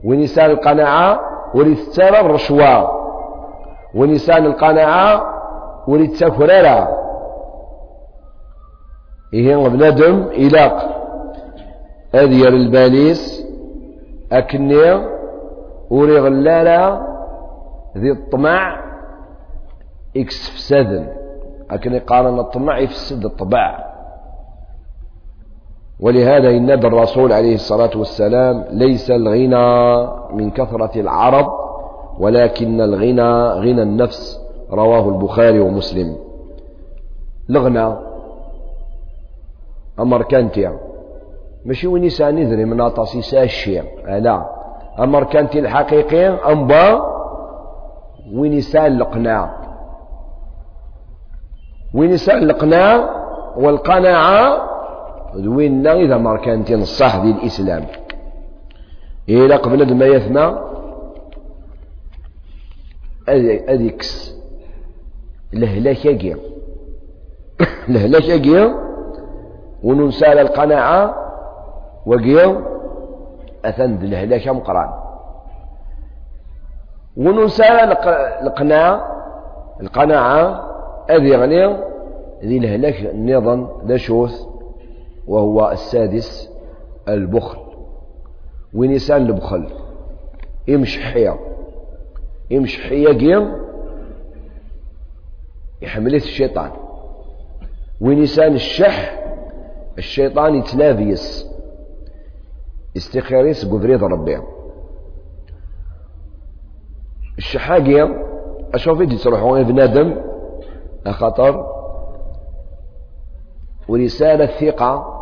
[0.03, 1.28] ونسان القناعة
[1.75, 2.91] تتسرى الرشوة
[3.95, 5.23] ونسان القناعة
[6.07, 6.87] تسافرارا
[9.33, 10.99] إيه بنادم إلاق.
[12.15, 13.45] أذير الباليس
[14.31, 15.05] أكني
[15.89, 17.01] وري غلالة
[17.97, 18.79] ذي الطمع
[20.17, 21.13] إكس فساد
[21.71, 23.88] لكن يقارن الطمع يفسد الطبع
[25.99, 31.47] ولهذا ينادى الرسول عليه الصلاة والسلام ليس الغنى من كثرة العرب
[32.19, 34.39] ولكن الغنى غنى النفس
[34.71, 36.15] رواه البخاري ومسلم.
[37.49, 37.95] الغنى
[39.99, 40.79] أمر كانتيا
[41.65, 44.49] ماشي وين يسان يدري من أطاسي ساشي لا
[44.99, 47.01] أمر كانتي الحقيقي أمبا
[48.33, 49.59] وين يسان القناع
[51.93, 53.09] وين يسان القناع
[53.57, 54.69] والقناعة
[55.35, 57.85] وين إذا ماركانتين الصح دي الإسلام.
[59.29, 60.55] إلا قبل ما يثنى
[63.69, 64.35] أديكس
[65.53, 66.35] لهلاك يجي
[67.89, 68.73] لهلاك يجي
[69.83, 71.15] وننسال القناعة.
[72.05, 72.65] وقيا
[73.65, 74.89] أثند لهلاك مقران.
[77.17, 77.97] وننسال
[78.41, 79.19] القناعة.
[79.81, 80.69] القناعة
[81.09, 81.77] أذي غني
[82.43, 84.48] ذي الهلاك النظام ذا شوث.
[85.27, 86.49] وهو السادس
[87.07, 87.59] البخل.
[88.73, 89.69] ونسان البخل؟
[90.67, 91.39] يمشي حيا
[92.51, 93.55] يمشي حيا قيم
[95.81, 96.71] يحملت الشيطان.
[98.01, 99.19] ونسان الشح؟
[99.97, 101.49] الشيطان يتلافيس
[102.97, 104.41] استخيريس قدرية ربي.
[107.37, 108.25] الشحاقية
[108.73, 110.15] أشوف يدي تروحون بنادم
[111.05, 111.78] أخطر
[113.89, 115.15] ورسالة ثقة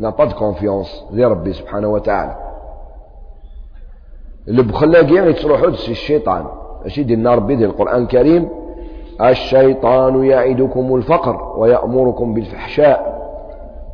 [0.00, 2.36] n'a pas de confiance ذي ربي سبحانه وتعالى.
[4.48, 6.46] اللي بخلاقي يعني تروحوا الشيطان.
[6.86, 8.48] اش يدير ربي ديال القرآن الكريم
[9.20, 13.14] الشيطان يعدكم الفقر ويأمركم بالفحشاء.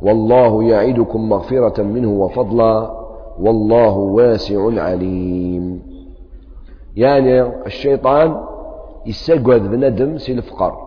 [0.01, 2.91] والله يعدكم مغفرة منه وفضلا.
[3.39, 5.81] والله واسع عليم.
[6.95, 8.41] يعني الشيطان
[9.05, 10.80] يسقد بندم سي الفقر.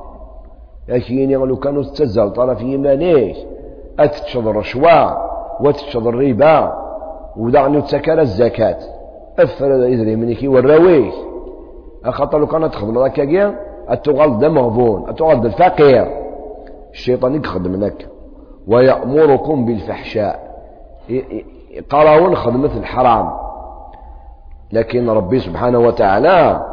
[0.89, 3.35] لكن لو كانوا تتزل طرف يمانيه
[3.99, 5.17] أتتشض الرشوة
[5.61, 6.73] وتتشض الربا
[7.37, 8.79] ودعني تسكر الزكاة.
[9.39, 11.13] أفر إذري منك والرويه
[12.05, 16.07] أخطر لو كانت تخدم ذاك كيا أتغلد مغبون أتغلد الفقير.
[16.93, 18.09] الشيطان يخدم منك
[18.69, 20.55] ويأمركم بالفحشاء.
[21.91, 23.31] قراون خدمة الحرام.
[24.73, 26.67] لكن ربي سبحانه وتعالى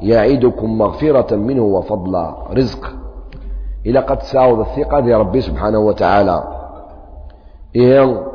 [0.00, 2.34] يعيدكم مغفرة منه وفضلا.
[2.52, 3.01] رزق.
[3.86, 6.44] إلى قد تساوض الثقة ذي ربي سبحانه وتعالى.
[7.76, 8.26] إيه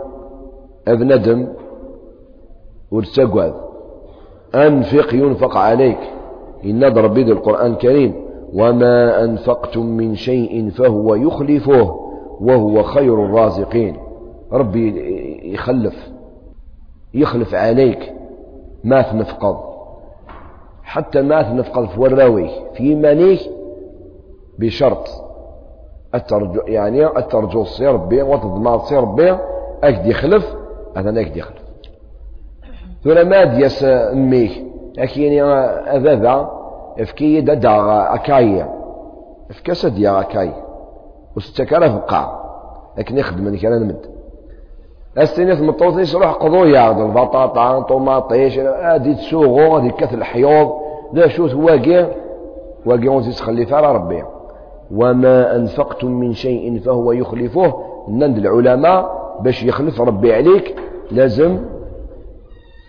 [0.88, 1.47] أبندم
[2.91, 3.51] ورتقوذ
[4.55, 5.99] أنفق ينفق عليك.
[6.65, 8.27] إن ربي ذي القرآن الكريم.
[8.53, 11.99] وما أنفقتم من شيء فهو يخلفه
[12.41, 13.97] وهو خير الرازقين.
[14.51, 14.93] ربي
[15.53, 16.12] يخلف
[17.13, 18.13] يخلف عليك
[18.83, 19.57] ما تنفقض
[20.83, 23.39] حتى ما تنفقض في وراوي في منيك
[24.60, 25.26] بشرط.
[26.15, 29.38] الترجو يعني الترجو تصير ربي وتضمع تصير ربي
[29.84, 30.56] أكد يخلف
[30.98, 31.67] هذا اكد يخلف.
[33.04, 34.63] ثم ما دياس أميك
[35.00, 36.52] أكيني اذاذا
[37.00, 37.60] أفكي دا
[38.15, 38.65] أكاي.
[39.50, 40.54] افكاس ديا أكاي.
[41.38, 42.39] وستكرا فقع
[42.98, 44.06] لكن يخدم من كان نمد
[45.17, 50.74] استنيت مطوطيش روح قضويا البطاطا طوماطيش هادي تسوغو هادي كث الحيوض.
[51.13, 52.06] لا شوت واقع.
[52.86, 54.24] واقع وزيد تخلي فيها ربي
[54.91, 57.73] وما أنفقتم من شيء فهو يخلفه
[58.10, 60.76] نند العلماء باش يخلف ربي عليك
[61.12, 61.60] لازم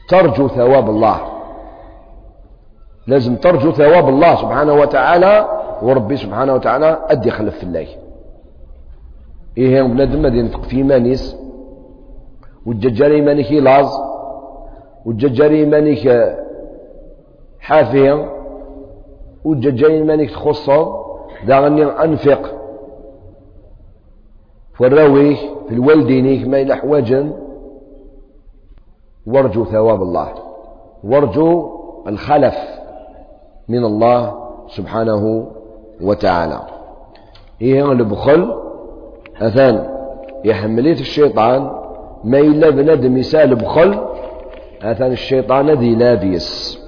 [0.08, 1.20] ترجو ثواب الله.
[3.06, 5.48] لازم ترجو ثواب الله سبحانه وتعالى
[5.82, 7.86] وربي سبحانه وتعالى أد يخلف في الله
[9.58, 11.36] إيه بنادم غادي ينفق في مانيس
[12.66, 13.90] والججاري مانيك لاز
[15.06, 16.34] والججاري مانيك
[17.60, 18.28] حافية
[19.44, 21.07] والججاري مانيك تخصه
[21.46, 22.54] داغني أنفق.
[24.74, 25.36] فالروي
[25.68, 27.32] في الوالدين ما إلى حواجا
[29.26, 30.34] وارجو ثواب الله.
[31.04, 32.54] وارجو الخلف
[33.68, 35.46] من الله سبحانه
[36.00, 36.60] وتعالى.
[37.62, 38.54] إيه البخل
[39.36, 39.88] أثان
[40.44, 41.70] يحمليت الشيطان
[42.24, 44.04] ما إلا بنادم يسال بخل.
[44.82, 46.78] أثان الشيطان ذي لابيس.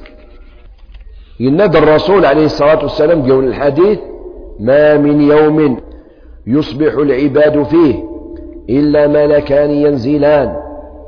[1.40, 3.98] ينادى الرسول عليه الصلاة والسلام قول الحديث
[4.60, 5.76] ما من يوم
[6.46, 8.04] يصبح العباد فيه
[8.70, 10.56] إلا ملكان ينزلان.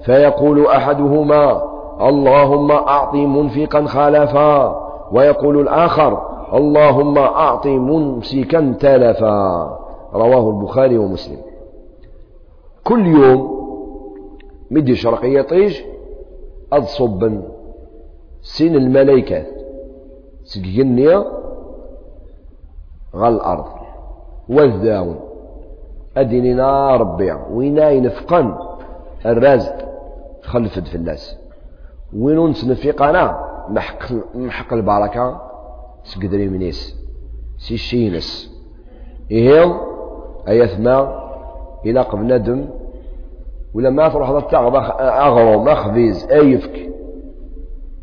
[0.03, 1.63] فيقول أحدهما
[2.01, 4.83] اللهم أعط منفقا خلفا.
[5.13, 6.23] ويقول الآخر
[6.55, 9.79] اللهم أعط ممسكا تلفا.
[10.15, 11.39] رواه البخاري ومسلم.
[12.85, 13.63] كل يوم
[14.71, 15.81] مدي شرقية طيج
[16.73, 17.41] أضصب
[18.43, 19.43] سن الملائكة
[20.45, 21.25] سجني
[23.17, 23.65] غال الأرض.
[24.49, 25.21] والذاون
[26.17, 27.33] أديننا ربي.
[27.33, 28.55] وينا ينفقن
[29.27, 29.75] الرازق
[30.43, 31.39] خلفت في الناس
[32.17, 35.41] وين نتنفق أنا محق, محق البركة.
[36.05, 36.97] سقدري منيس.
[37.59, 38.53] سي شينس.
[39.31, 39.81] إيه؟
[40.49, 41.23] أيثما
[41.87, 42.69] إلى قبل ندم.
[43.75, 46.91] ولا ما تروح تغضى أغرو مخبيز أيفك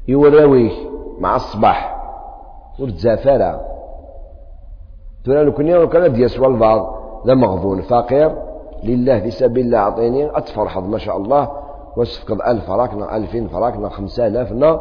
[0.07, 0.71] يوراويه
[1.19, 1.95] مع الصباح.
[2.79, 3.68] ورتزافرة
[5.23, 8.35] تقول لو كنا كان ديسوا البعض لا مغبون فقير
[8.83, 11.51] لله في سبيل الله أعطيني أتفرحض ما شاء الله.
[11.97, 14.79] واسفقد ألف فراكنا ألفين فراكنا خمسة آلافنا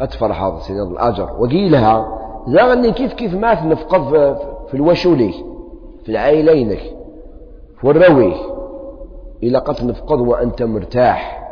[0.00, 1.30] أتفرحض سيد الأجر.
[1.38, 4.36] وقيلها زاغني كيف كيف ما تنفقد
[4.68, 5.34] في الوشولي
[6.04, 6.80] في العائلينك
[7.80, 8.34] في الروي.
[9.42, 11.48] إلى قد نفقد وأنت مرتاح.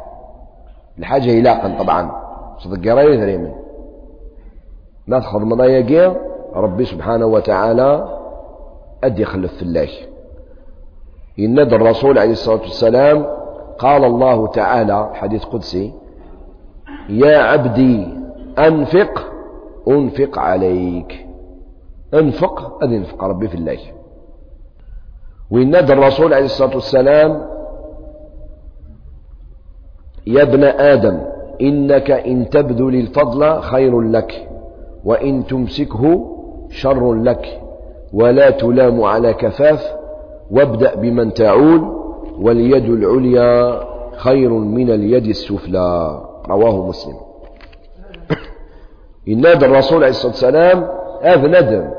[0.99, 2.11] الحاجة إلاقا طبعا.
[2.59, 3.53] صدق قرايه ذريمن
[5.07, 6.15] ما تخذ مضايقين
[6.55, 8.18] ربي سبحانه وتعالى
[9.05, 9.89] أدي خلف في الله.
[11.39, 13.27] إن الرسول عليه الصلاة والسلام
[13.79, 15.93] قال الله تعالى حديث قدسي
[17.09, 18.07] يا عبدي
[18.59, 19.33] أنفق
[19.89, 21.27] أنفق عليك.
[22.15, 23.79] أنفق أذ انفق ربي في الله.
[25.51, 27.47] وإن الرسول عليه الصلاة والسلام
[30.27, 31.21] يا ابن آدم
[31.61, 34.49] إنك إن تبذل الفضل خير لك
[35.05, 36.35] وإن تمسكه
[36.71, 37.61] شر لك.
[38.13, 39.95] ولا تلام على كفاف
[40.51, 41.81] وابدأ بمن تعول
[42.39, 43.81] واليد العليا
[44.17, 46.21] خير من اليد السفلى.
[46.49, 47.17] رواه مسلم.
[49.29, 50.89] إن نادى الرسول عليه الصلاة والسلام
[51.23, 51.91] هذا ندم.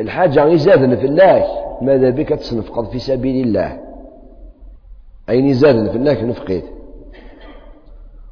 [0.00, 1.44] الحاجة يزادن في الله.
[1.82, 3.80] ماذا بك تصنفقض في سبيل الله؟
[5.28, 6.64] أي نزال في الله نفقيت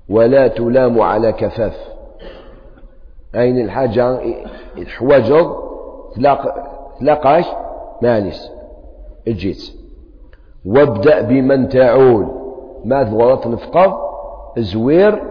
[0.09, 1.98] ولا تلام على كفاف.
[3.35, 4.19] أين الحاجة
[4.79, 5.57] الحواجر
[7.01, 7.45] تلاقاش
[8.03, 8.51] مالس
[9.29, 9.73] الجيت
[10.65, 12.39] وابدأ بمن تعول.
[12.85, 13.95] ما ثغرت نفقض
[14.59, 15.23] زوير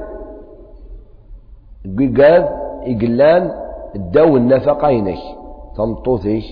[1.98, 2.50] قال
[2.84, 3.52] إقلان
[3.96, 5.18] الدو النفقينك
[5.78, 6.44] تمطوثيك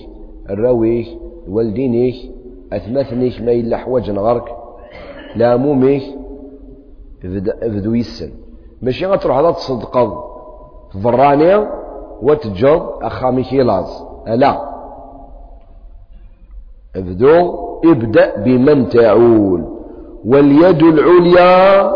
[0.50, 1.06] الراويك
[1.48, 2.30] والدينيك
[2.72, 4.56] أثمثنيك ما إلا حواج نغرك
[5.36, 6.02] لا موميك
[7.62, 8.30] بدو يسن
[8.82, 10.35] ماشي غتروح هذا تصدقض
[10.96, 11.70] في ضرانيا
[12.22, 14.60] وتجد أخاميك يلاز لا
[16.96, 17.54] ابدو
[17.84, 19.64] ابدأ بمن تعول
[20.24, 21.92] واليد العليا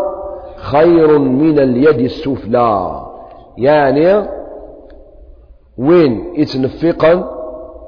[0.57, 3.01] خير من اليد السفلى
[3.57, 4.27] يعني
[5.77, 7.29] وين يتنفقا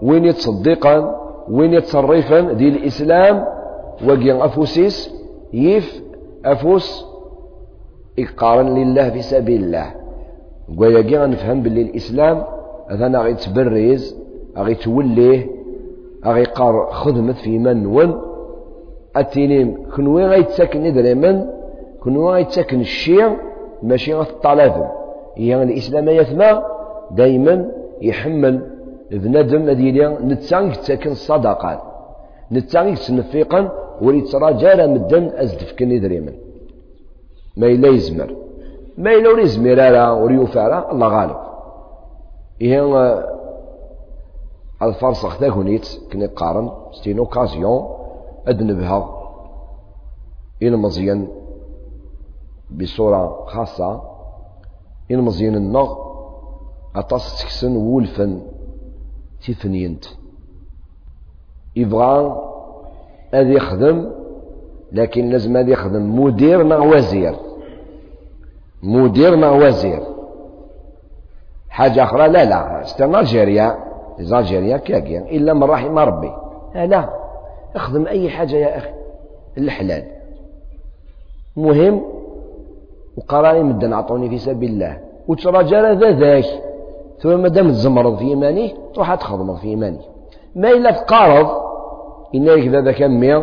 [0.02, 1.16] وين يتصدقا
[1.50, 3.46] وين يتصرفا دي الإسلام
[4.08, 5.14] وقيا أفوسيس
[5.54, 6.02] يف
[6.46, 7.06] أفوس
[8.20, 10.03] إقارا لله في سبيل الله
[10.78, 12.44] ويجي نفهم باللي الإسلام
[12.90, 14.16] هذا غي تبرز
[14.58, 15.50] غي توليه
[16.26, 18.22] غي قار خدمة في من ون.
[19.16, 21.46] أتينيم كنوي غي تسكن إدريمن
[22.04, 23.36] كنوي غي تسكن الشيع
[23.84, 24.74] ماشي الطلب.
[25.38, 26.62] يعني الإسلام يثمى
[27.12, 27.72] دايما
[28.02, 28.62] يحمل
[29.12, 31.80] بندم أديليا نتسانك تسكن الصدقات
[33.08, 33.72] تنفيقا
[34.02, 36.34] وريتراجع مدن أزدفكني دريمن
[37.58, 38.36] ما إلا يزمر.
[38.98, 39.30] ما إلا
[40.12, 41.36] وري يوفى الله غالب.
[42.62, 43.24] إيه
[44.82, 47.90] الفرصة تاكونيت كني قارن ستين اوكازيون
[48.48, 49.10] أد نبها
[50.64, 51.28] إن مزيان
[52.72, 54.02] بصورة خاصة
[55.12, 55.96] إن مزيان النغ
[56.96, 58.42] أطاس تكسن وولفن
[59.42, 60.06] تيفنينت
[61.76, 62.42] يبغى
[63.34, 64.12] هذا يخدم
[64.92, 67.36] لكن لازم هذا يخدم مدير مع وزير.
[68.84, 70.00] مدير مع وزير.
[71.70, 73.78] حاجة أخرى لا لا ستنا الجيريا
[74.20, 76.32] الجيريا كاكيا إلا من رحم ربي.
[76.76, 77.10] لا
[77.76, 78.90] اخدم أي حاجة يا أخي.
[79.58, 80.04] الحلال.
[81.56, 82.02] مهم
[83.18, 85.00] وقراني مدن عطوني في سبيل الله.
[85.28, 86.46] وتراجع ذا ذاك
[87.20, 90.00] ثم ما دام تزمرض في إيمانه تروح تخدم في إيمانه
[90.56, 91.48] ما إلا تقارض
[92.36, 92.46] إن
[92.84, 93.36] ذا كمي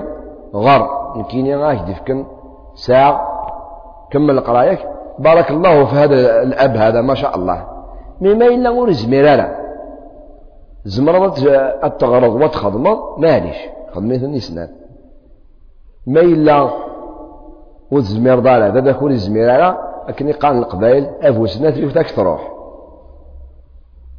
[0.55, 2.25] غر يمكن غاك دفكن
[2.75, 3.27] ساعة
[4.11, 4.79] كمل قرايك
[5.21, 7.67] بارك الله في هذا الأب هذا ما شاء الله.
[8.21, 9.57] مما إلا غور زميرانا
[10.85, 11.47] زمرضت
[11.85, 13.57] التغرض وتخدم ماليش.
[13.93, 14.69] خدميت النسنان
[16.07, 16.71] ما إلا
[17.91, 22.53] وزمير دارا هذا كون زميرانا لكن قان القبائل أفوسنا تريفتك تروح.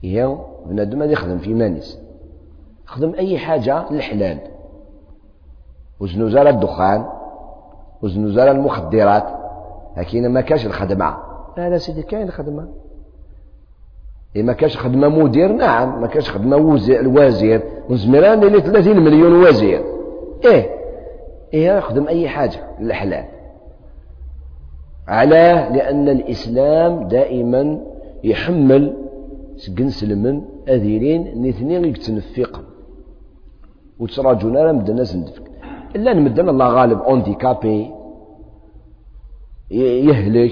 [0.04, 1.99] هي بنادم يخدم في مانيس.
[2.86, 4.38] خدم أي حاجة الحلال.
[5.99, 7.06] وزنوزال الدخان.
[8.02, 9.41] وزنوزال المخدرات.
[9.98, 11.18] لكن ما كاش الخدمة.
[11.58, 12.68] لا لا سيدي كاين الخدمة.
[14.36, 19.84] إيه ما كاش خدمة مدير نعم ما كاش خدمة وزير وزميران اللي 30 مليون وزير.
[20.46, 20.70] إيه
[21.54, 23.26] إيه يخدم أي حاجة الحلال
[25.08, 27.82] علاه لأن الإسلام دائما
[28.24, 28.98] يحمل
[29.58, 32.62] سكن سلمن أذيرين نثنين يتنفق.
[34.00, 35.44] وتراجونا مدنا الناس ندفك
[35.96, 37.92] إلا نمدنا الله غالب أونديكابي
[39.72, 40.51] يهلك.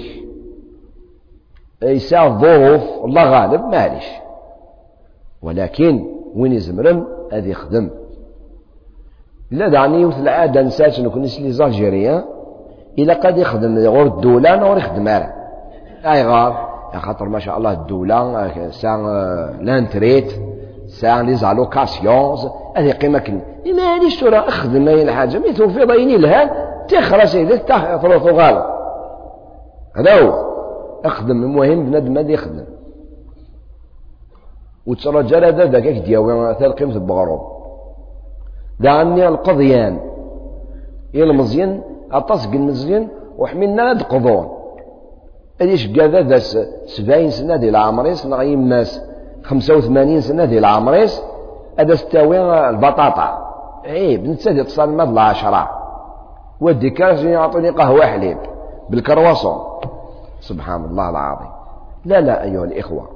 [1.82, 4.06] يساع ظروف الله غالب معليش.
[5.42, 7.90] ولكن وين يزمرن هذا يخدم.
[9.50, 12.24] لا دعني وث العادة نسات نكون لي زالجيريان
[12.98, 15.32] إلا قد يخدم غور الدولة نور يخدم على.
[16.04, 16.70] أي غار.
[16.98, 19.04] خاطر ما شاء الله الدولة سان
[19.60, 20.32] لانتريت
[20.86, 23.40] سان لي زالوكاسيونز هذه قيمة كل
[23.76, 26.50] ما هذيش ترى أخدم أي حاجة ميتو في ضيني لها
[26.88, 28.79] تخرج سيدي تخرج غالب
[29.96, 30.50] هذا هو.
[31.04, 32.64] أخدم المهم بنادم هذا يخدم.
[34.86, 37.40] وترجى هذا ذاك دياوي ثالقيم البغروب.
[38.80, 39.98] دعني القضيان.
[41.14, 41.82] إلى المزيان
[42.12, 44.48] أطاس المزيان وحملنا هاد قضون
[45.60, 46.38] أديش قاذا ذا
[46.86, 49.00] سبعين سنة ديال العمريس نغي ماس
[49.42, 51.22] خمسة وثمانين سنة ديال العمريس
[51.78, 53.54] هذا ستاوي البطاطا.
[53.84, 55.70] إيه بنتسى ديال تصال ماد العشرة
[56.60, 58.38] ودي كاش يعطوني قهوة حليب.
[58.90, 59.58] بالكرواسون.
[60.40, 61.50] سبحان الله العظيم.
[62.04, 63.08] لا لا أيها الإخوة.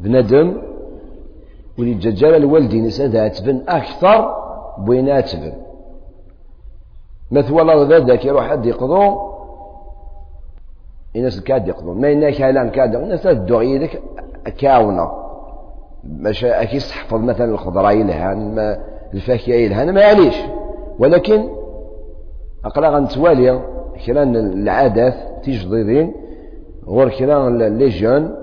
[0.00, 0.62] بندم
[1.78, 4.34] ولي ججال الوالدين سادات بن أكثر
[4.78, 5.52] بوينات بن.
[7.32, 9.30] ذا ذاك يروح حد يقضو.
[11.16, 11.94] الناس كاد يقضو.
[11.94, 14.02] ما يناك كالان كاد الناس الدعي ذاك
[14.58, 15.20] كاونا
[16.04, 18.58] باش أكيد تحفظ مثلا الخضراء يلهان
[19.14, 20.36] الفاكهة يلهان ما يعنيش
[20.98, 21.48] ولكن
[22.64, 23.60] اقرا غنتوالي
[24.06, 26.12] كرا العادات تيجديدين
[26.86, 28.34] غور كرا لي جون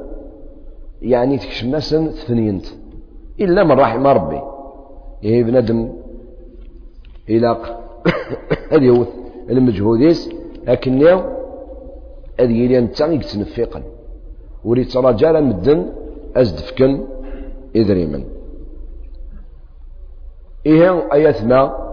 [1.01, 2.65] يعني تكشمسن ثنينت
[3.39, 4.41] إلا من رحم ربي.
[5.23, 5.79] إيه بنادم
[8.71, 9.05] هذه هو
[9.49, 10.29] المجهوديس
[10.67, 11.03] لكن
[12.39, 13.83] هذه يلي نتا يتنفقا
[14.65, 15.89] ولي ترجال مدن
[16.35, 17.03] أزدفكن
[17.75, 18.23] إذريمن.
[20.65, 21.87] إيه آيات ما؟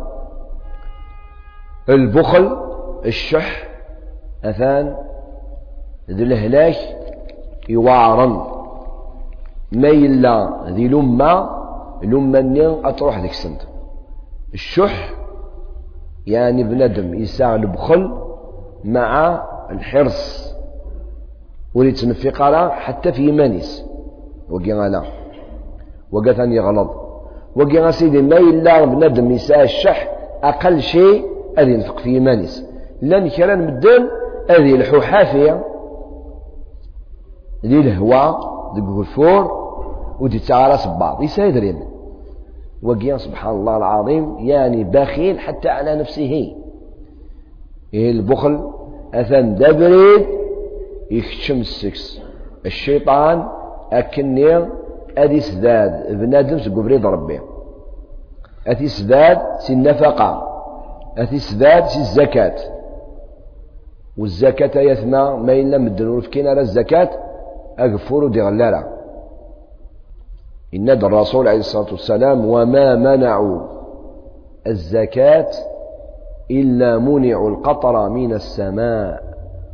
[1.89, 2.64] البخل
[3.07, 3.69] الشح
[4.45, 4.97] أثان
[6.11, 6.77] ذي الهلاك
[7.69, 8.31] يوعرن
[9.73, 11.65] ما إلا ذي لما
[12.03, 13.61] لما أتروح ذيك السنت.
[14.55, 15.15] الشح
[16.27, 18.19] يعني بندم يساع البخل
[18.85, 20.55] مع الحرص.
[21.75, 23.85] وليت تنفق على حتى في مانيس.
[24.51, 25.03] وقي لا.
[26.13, 26.91] وقا ثاني غلط.
[27.57, 30.09] وقي سيدي ما إلا بندم يساع الشح
[30.43, 31.25] أقل شيء
[31.59, 32.74] أذي ينفق في مانيس.
[33.05, 34.09] لأن كلام مدن
[34.51, 35.65] أذي الحوحافية.
[37.67, 38.39] ذي الهواء
[38.75, 39.65] ذي الغفور
[40.21, 41.81] ودي تعالى بعض يسايد ريم
[42.83, 46.55] وقيا سبحان الله العظيم يعني بخيل حتى على نفسه.
[47.95, 48.71] إيه البخل؟
[49.15, 50.27] أثن دبريد
[51.11, 52.21] يكتشم السكس.
[52.67, 53.49] الشيطان
[53.93, 54.69] أكني
[55.19, 56.13] أدي سداد.
[56.13, 57.41] بنادم سقبريد ربي.
[58.67, 60.43] أتي سداد سي النفقة.
[61.19, 62.57] أتي سداد سي الزكاة.
[64.19, 67.11] والزكاة يثنى ما إلا مدن فكينا على الزكاة
[67.79, 68.85] أغفور دي غلالة
[70.75, 73.61] إن الرسول عليه الصلاة والسلام وما منعوا
[74.67, 75.51] الزكاة
[76.51, 79.23] إلا منعوا القطر من السماء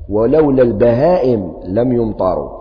[0.09, 2.61] ولولا البهائم لم يمطروا.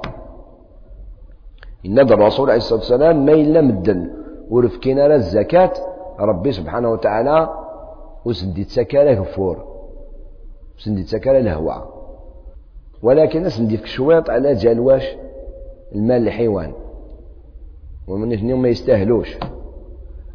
[1.86, 4.12] إن الرسول عليه الصلاة والسلام ما إلا مدن
[4.50, 5.72] ورفكنا الزكاة
[6.20, 7.50] ربي سبحانه وتعالى
[8.26, 9.69] وسندي تسكى غفور
[10.80, 12.00] وسندي تسكى الهواء
[13.04, 15.08] ولكن سندي في شويط على جالواش
[15.96, 16.74] المال الحيوان.
[18.08, 19.38] ومن اثنين ما يستاهلوش.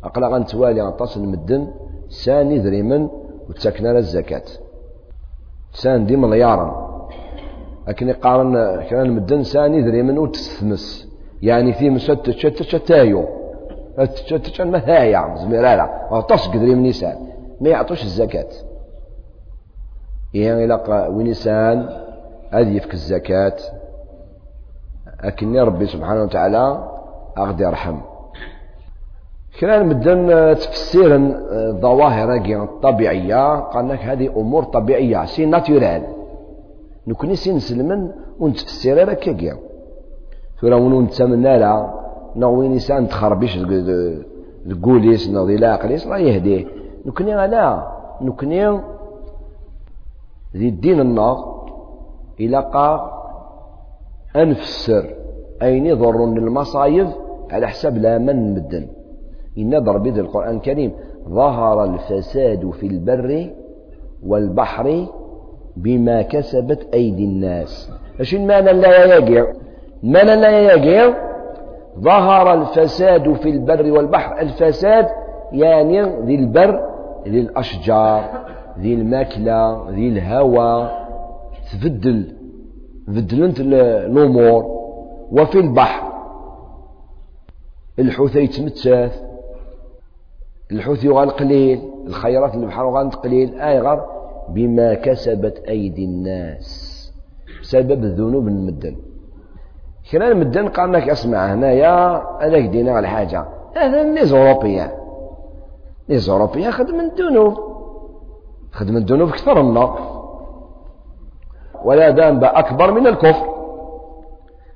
[0.05, 1.69] أقلا غنتوالي غنطاس المدن
[2.09, 3.09] ساني دريمن
[3.49, 4.43] وتسكن على الزكاة.
[5.73, 6.85] سان دي مليارا
[7.89, 11.09] لكن يقارن كان المدن ساني دريمن وتستمس
[11.43, 13.25] يعني في مسد تشتايو
[13.99, 17.17] تشتت ما هايا زميرالا أو تصق دريم نيسان
[17.61, 18.49] ما يعطوش الزكاة.
[20.35, 21.89] يعني إلى ونسان
[22.51, 23.57] هذه يفك الزكاة
[25.25, 26.89] لكن ربي سبحانه وتعالى
[27.39, 27.99] أغد يرحم
[29.61, 36.03] كنا مدن تفسير الظواهر الطبيعية قال لك هذه أمور طبيعية سي ناتورال
[37.07, 38.11] نكوني سي نسلمن
[38.41, 39.57] ونتفسير لك كيا
[40.61, 41.91] ثورا ونون نتمنى لا
[42.37, 43.59] نوين إنسان تخربيش
[44.71, 46.67] تقوليس نضي لا عقليس الله يهديه
[47.07, 47.87] نكوني لا
[48.21, 48.81] نكوني
[50.57, 51.65] ذي الدين النار
[52.41, 53.11] إلى قا
[54.37, 55.05] أنفسر
[55.63, 57.09] أين يضرون المصايب
[57.51, 58.87] على حساب لا من مدن.
[59.59, 60.93] إن ضرب القرآن الكريم
[61.29, 63.51] ظهر الفساد في البر
[64.27, 65.07] والبحر
[65.77, 67.93] بما كسبت أيدي الناس.
[68.21, 69.53] إيش المعنى لا يقع
[70.05, 71.15] المعنى لا يقع
[71.99, 74.41] ظهر الفساد في البر والبحر.
[74.41, 75.07] الفساد
[75.53, 76.81] يعني ذي البر
[77.29, 78.25] ذي الأشجار
[78.79, 81.09] ذي الماكلة ذي الهواء
[81.73, 82.37] تبدل
[83.09, 84.75] بدلنت الأمور.
[85.33, 86.13] وفي البحر
[87.99, 89.23] الحوت يتمتث
[90.73, 94.01] الحوت يغال قليل الخيرات البحر يغال قليل آي غير؟
[94.49, 96.95] بما كسبت أيدي الناس.
[97.63, 98.97] بسبب الذنوب المدن.
[100.13, 103.45] كنا المدن قال لك اسمع هنايا هذاك دينا على حاجة؟
[103.77, 104.91] هذا الناس أوروبيان
[106.09, 107.74] الناس أوروبيان خدم الذنوب.
[108.75, 109.95] خدم الذنوب أكثر منا
[111.85, 113.55] ولا ذنب أكبر من الكفر.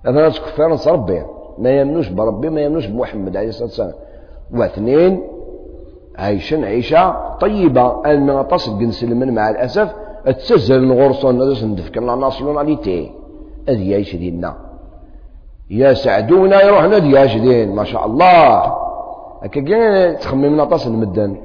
[0.06, 1.22] هذا ناس كفار ربي.
[1.58, 3.94] ما يمنوش بربي ما يمنوش بمحمد عليه الصلاة والسلام.
[4.54, 5.22] واثنين
[6.18, 8.06] عايشين عيشة طيبة.
[8.06, 9.94] أن تصل نسلم مع الأسف.
[10.26, 13.12] تسزل الغرصون هذا سندفك لا ناسيوناليتي.
[13.68, 14.56] هذه يعيش ديننا.
[15.70, 17.74] يا سعدونا يروح نادي يعيش دين.
[17.74, 18.74] ما شاء الله.
[19.42, 21.36] هكا كاع تخمم نطاس المدن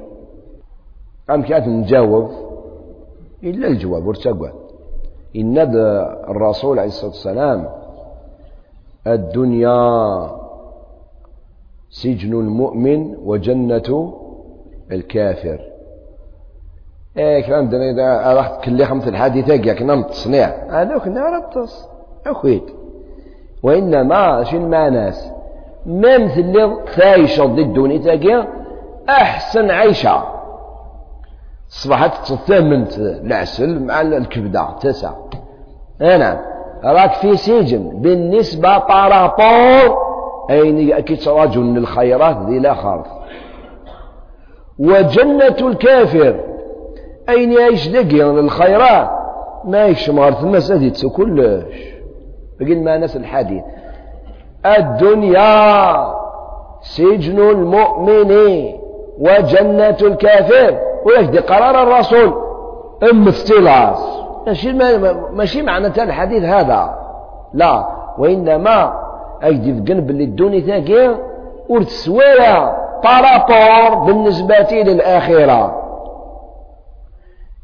[1.28, 2.30] قام كانت نجاوب
[3.44, 4.48] إلا الجواب ورتقوا
[5.36, 5.58] إن
[6.28, 7.68] الرسول عليه الصلاة والسلام
[9.06, 10.30] الدنيا
[11.90, 14.14] سجن المؤمن وجنة
[14.92, 15.60] الكافر.
[17.16, 21.88] إيه كلام دنا إذا رحت كل خمس الحادثة كي كنا التصنيع هذوك نار التص
[22.26, 22.64] اخويت
[23.62, 25.30] وإنما شو الماناس
[25.86, 28.48] ما مثل اللي خايشة ضد الدنيا تاقيا
[29.08, 30.33] أحسن عيشة.
[31.82, 35.10] صبحت تثمنت العسل مع الكبدة تسع.
[36.00, 36.38] نعم
[36.84, 39.98] راك في سجن بالنسبة بارابور
[40.50, 43.04] أين كيتراجل للخيرات ذي لا
[44.78, 46.40] وجنة الكافر
[47.28, 49.10] أين يعيش دقي للخيرات
[49.64, 51.64] ما يعيش مغارة المسجد تسو كلش.
[52.60, 53.62] بقين ما ناس الحديث.
[54.66, 56.14] الدنيا
[56.80, 58.32] سجن المؤمن
[59.18, 60.93] وجنة الكافر.
[61.04, 62.34] ويجدي قرار الرسول.
[63.10, 64.20] أم افتلاس.
[64.46, 64.72] ماشي
[65.32, 66.98] ماشي معنى الحديث هذا.
[67.54, 67.88] لا
[68.18, 69.00] وإنما
[69.42, 71.22] أجدي في قلب اللي الدنيا ثاقية
[71.68, 75.80] ورتسوية بارابور بالنسبة للآخرة.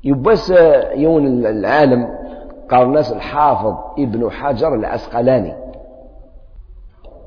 [0.04, 0.50] يبس
[0.94, 2.08] يون العالم
[2.70, 5.54] قال الناس الحافظ ابن حجر العسقلاني.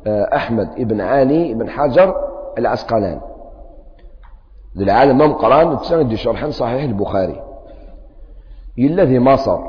[0.07, 2.15] آه، أحمد ابن علي ابن حجر
[2.57, 3.21] العسقلاني.
[4.75, 7.41] للعالم مم قرآن تسند شرحا صحيح البخاري.
[8.79, 9.59] الذي مصر.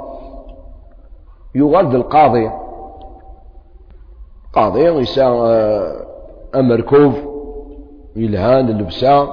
[1.54, 2.50] يغلد القاضي.
[4.52, 5.26] قاضي يسا
[6.54, 7.14] أمركوف.
[8.16, 9.28] يلهان اللبسة.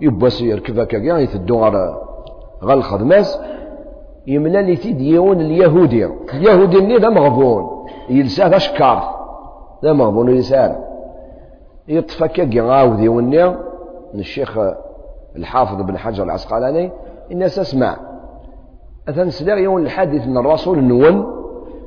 [0.00, 1.96] يبس يركب كاع يثدو على
[2.64, 3.40] غا الخدماس
[4.26, 6.06] يملا لي تيد يون اليهودي.
[6.34, 7.86] اليهودي اللي ذا مغبون.
[8.08, 9.20] يلسا ذا شكار.
[9.84, 10.76] ذا مغبون يسار
[11.88, 13.58] يطفى كاع غاودي ونيا.
[14.14, 14.58] الشيخ
[15.36, 16.90] الحافظ بن حجر العسقلاني
[17.30, 17.96] الناس اسمع
[19.08, 21.26] أثن سلاغ يون الحديث من الرسول نون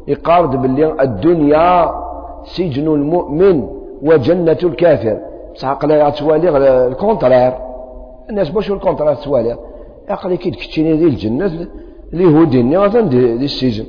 [0.08, 1.96] يقارد باللي الدنيا
[2.44, 3.68] سجن المؤمن
[4.02, 5.20] وجنة الكافر.
[5.54, 7.54] بصح عقلي توالي الكونترير.
[8.30, 9.58] الناس باش الكونترير توالي؟
[10.10, 11.68] عقلي كي تكتشيني دي الجنة
[12.14, 13.86] اليهودي غادي دي, السجن.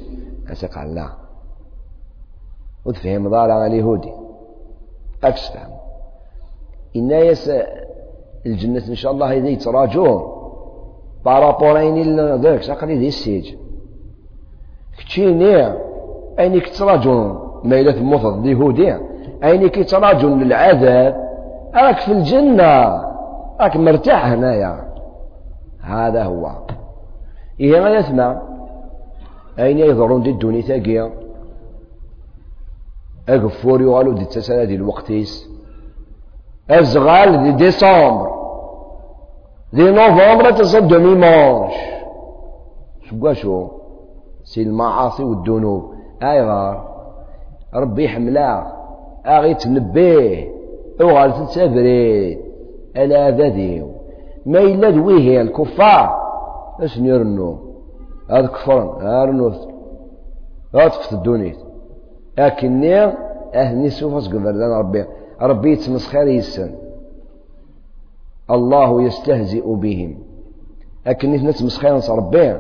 [0.77, 1.09] قال لا.
[2.85, 4.13] وتفهم ضالع اليهودي.
[5.25, 5.71] أكس فهم.
[8.47, 10.23] الجنة إن شاء الله هذي يتراجون
[11.25, 13.57] بارابورين ذاك ساقلي دي السجن
[14.99, 15.73] كتشيني
[16.39, 18.97] أين كتراجون ما إلا تموت اليهودي
[19.45, 21.25] أين كتراجون للعذاب؟
[21.75, 23.05] راك في الجنة.
[23.61, 24.95] راك مرتاح هنايا.
[25.81, 26.51] هذا هو.
[27.61, 28.43] إيه ما يسمع؟
[29.59, 31.11] أين يظهرون دي الدنيا ثاقية
[33.29, 35.49] أقفور يغالو دي التسالة دي الوقتيس
[36.71, 38.34] أزغال دي ديسمبر.
[39.75, 41.75] دي نوفمبر تصد ديمانش
[43.07, 43.69] شو شو
[44.45, 45.83] سي المعاصي والذنوب
[46.23, 46.77] اي غار
[47.75, 48.73] ربي يحملها
[49.27, 50.49] اغي تنبيه
[51.01, 52.39] اوغال تتسابري
[52.97, 53.89] الا ذاديو
[54.47, 56.07] ما إلا دويه الكفار
[56.81, 57.59] اش نيرنو
[58.31, 59.51] هذا كفرن هارنو
[60.73, 61.57] في الدنيا
[62.39, 63.05] لكني
[63.55, 64.43] أهني سوف أسقف
[64.81, 65.05] ربي
[65.43, 66.84] ربي يتمسخر يسن
[68.51, 70.19] الله يستهزئ بهم.
[71.07, 72.57] لكن نتمسخر ربي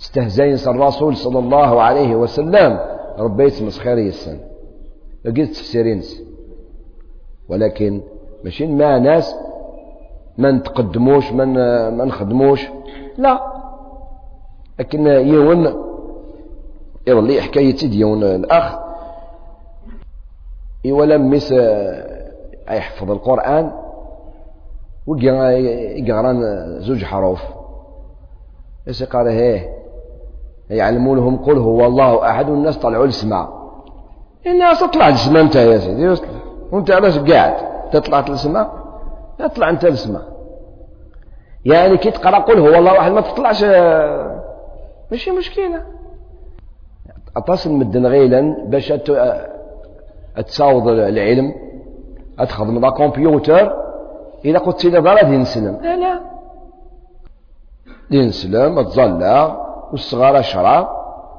[0.00, 2.80] استهزئ الرسول صلى الله عليه وسلم.
[3.18, 4.38] ربي يتمسخر يسن.
[5.26, 6.22] قلت تفسيرينس
[7.48, 8.02] ولكن
[8.44, 9.34] ماشي مع ناس
[10.38, 11.44] ما نتقدموش ما
[11.90, 12.68] ما نخدموش
[13.18, 13.54] لا.
[14.78, 15.74] لكن يون
[17.06, 18.78] يولي حكايتي ديون الأخ.
[20.86, 21.52] ولا مس
[22.70, 23.83] يحفظ القرآن.
[25.06, 26.32] ويقرا
[26.78, 27.42] زوج حروف.
[28.88, 29.74] إيش قال؟ هيه
[30.70, 33.64] يعلمونهم قل هو الله أحد والناس طلعوا للسماء
[34.46, 36.14] الناس تطلع للسماء أنت يا سيدي
[36.72, 37.54] وأنت علاش قاعد
[37.90, 38.72] تطلع للسماء
[39.40, 40.22] اطلع أنت للسماء
[41.64, 43.64] يعني كي تقرأ قل هو الله أحد ما تطلعش
[45.10, 45.82] ماشي مشكلة.
[47.36, 48.92] أتصل مدن غيلا باش
[50.46, 51.54] تساوض العلم
[52.38, 53.83] أتخدم لا كمبيوتر
[54.44, 55.78] إذا قلت لي ضرا دين سلم.
[55.82, 56.20] لا لا.
[58.10, 59.56] دين سلم تظلع
[59.90, 60.88] والصغار شراب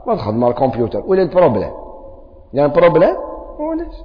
[0.08, 1.04] ما تخدم الكمبيوتر.
[1.08, 1.72] ولا البروبليم
[2.54, 3.16] يعني بروبليم
[3.60, 3.96] ولاش.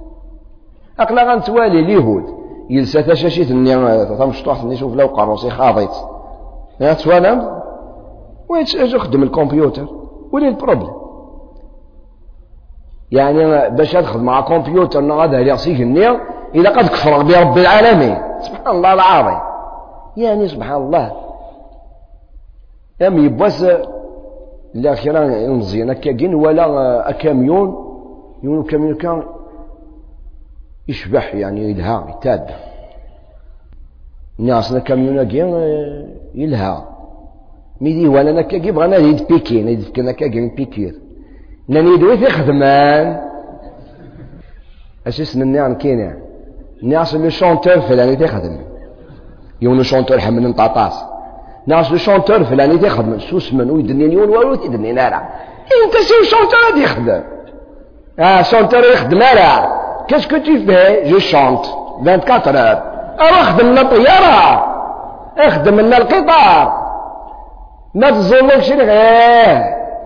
[0.99, 2.23] أقلا غنتوالي اليهود
[2.69, 5.91] يلسى تشاشيت النيا تمشطوح نشوف لو قروسي خاضيت
[6.79, 7.61] يعني توالم
[8.49, 9.87] ويتش خدم الكمبيوتر؟
[10.31, 10.93] ولا البروبليم
[13.11, 16.19] يعني باش تخدم مع كمبيوتر نغاد هذا يعصيك النيا
[16.55, 18.17] إذا قد كفر برب العالمين.
[18.41, 19.39] سبحان الله العظيم.
[20.17, 21.11] يعني سبحان الله.
[23.01, 23.65] أم يبوس
[24.73, 27.75] لا خيرا مزيان هكا كين ولا أكاميون
[28.43, 29.23] يون كاميون كان
[30.87, 32.47] يشبح يعني يلها يتاد.
[34.39, 35.49] ناس كاميون كين
[36.35, 36.87] يلها.
[37.81, 39.67] ميدي ولا نكا كي بغانا يد بيكين.
[39.67, 40.95] يد كنا كا كين بيكير.
[41.67, 43.21] ناني دوي في خدمان.
[45.07, 46.20] اش اسم عن كينا
[46.83, 48.57] ناس لو شونتور فلاني تخدم
[49.61, 51.03] يون لو شونتور حمل نطاطاس
[51.67, 55.21] ناس لو شونتور فلاني تخدم سوسمن ويدني يون والو تدني نارا.
[55.85, 57.23] انت سي شونتور غادي يخدم
[58.19, 59.81] آه شونتور يخدم نارا.
[60.07, 61.65] كاسكو تي في جو شونت.
[62.07, 62.75] 24 اور
[63.19, 64.65] أروح خدم لنا طياره
[65.37, 66.81] أخدم لنا القطار.
[67.95, 69.63] ما غير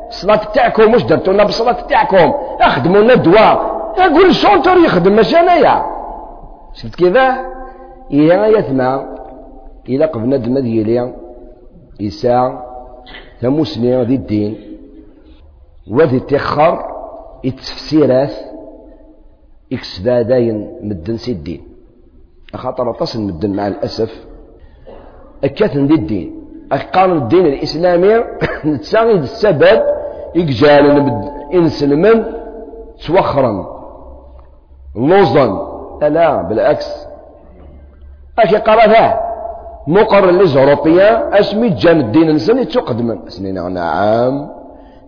[0.10, 5.95] الصلاة تاعكم واش درتوا لنا بالصلاة تاعكم اخدموا لنا الدواء أقول الشونتور يخدم ماشي أنايا.
[6.76, 7.36] شفت كيفاه؟
[8.12, 9.06] إيه يثمى
[9.90, 11.16] إلى قبنا دم ديالي
[12.02, 12.66] إساء
[13.42, 14.56] ثموسني ذي الدين.
[15.92, 16.86] وذي تخر
[17.46, 18.34] التفسيرات
[19.74, 21.62] إكسبا داين مدن سي الدين.
[22.54, 24.26] خاطر تصل مدن مع الأسف.
[25.44, 26.30] أكاتن ذي الدين.
[26.72, 28.24] أقال الدين الإسلامي
[28.74, 29.82] نتساغي السبب
[30.36, 30.86] إقجال
[31.54, 32.26] إنسلمن
[33.06, 33.76] توخرا
[34.96, 37.08] لوزا لا بالعكس.
[38.40, 39.20] أشي قرا ذا
[39.88, 44.50] مقر للأوروبيا أسمي جان الدين نسن يتقدم أسنين نعم.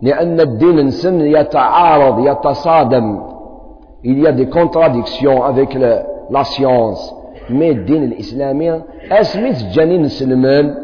[0.02, 3.22] لأن الدين نسن يتعارض يتصادم.
[4.04, 7.14] Il y a des contradictions avec la, la science.
[7.50, 8.82] Mais الدين الإسلامي
[9.12, 10.74] أسمي جانين سلمان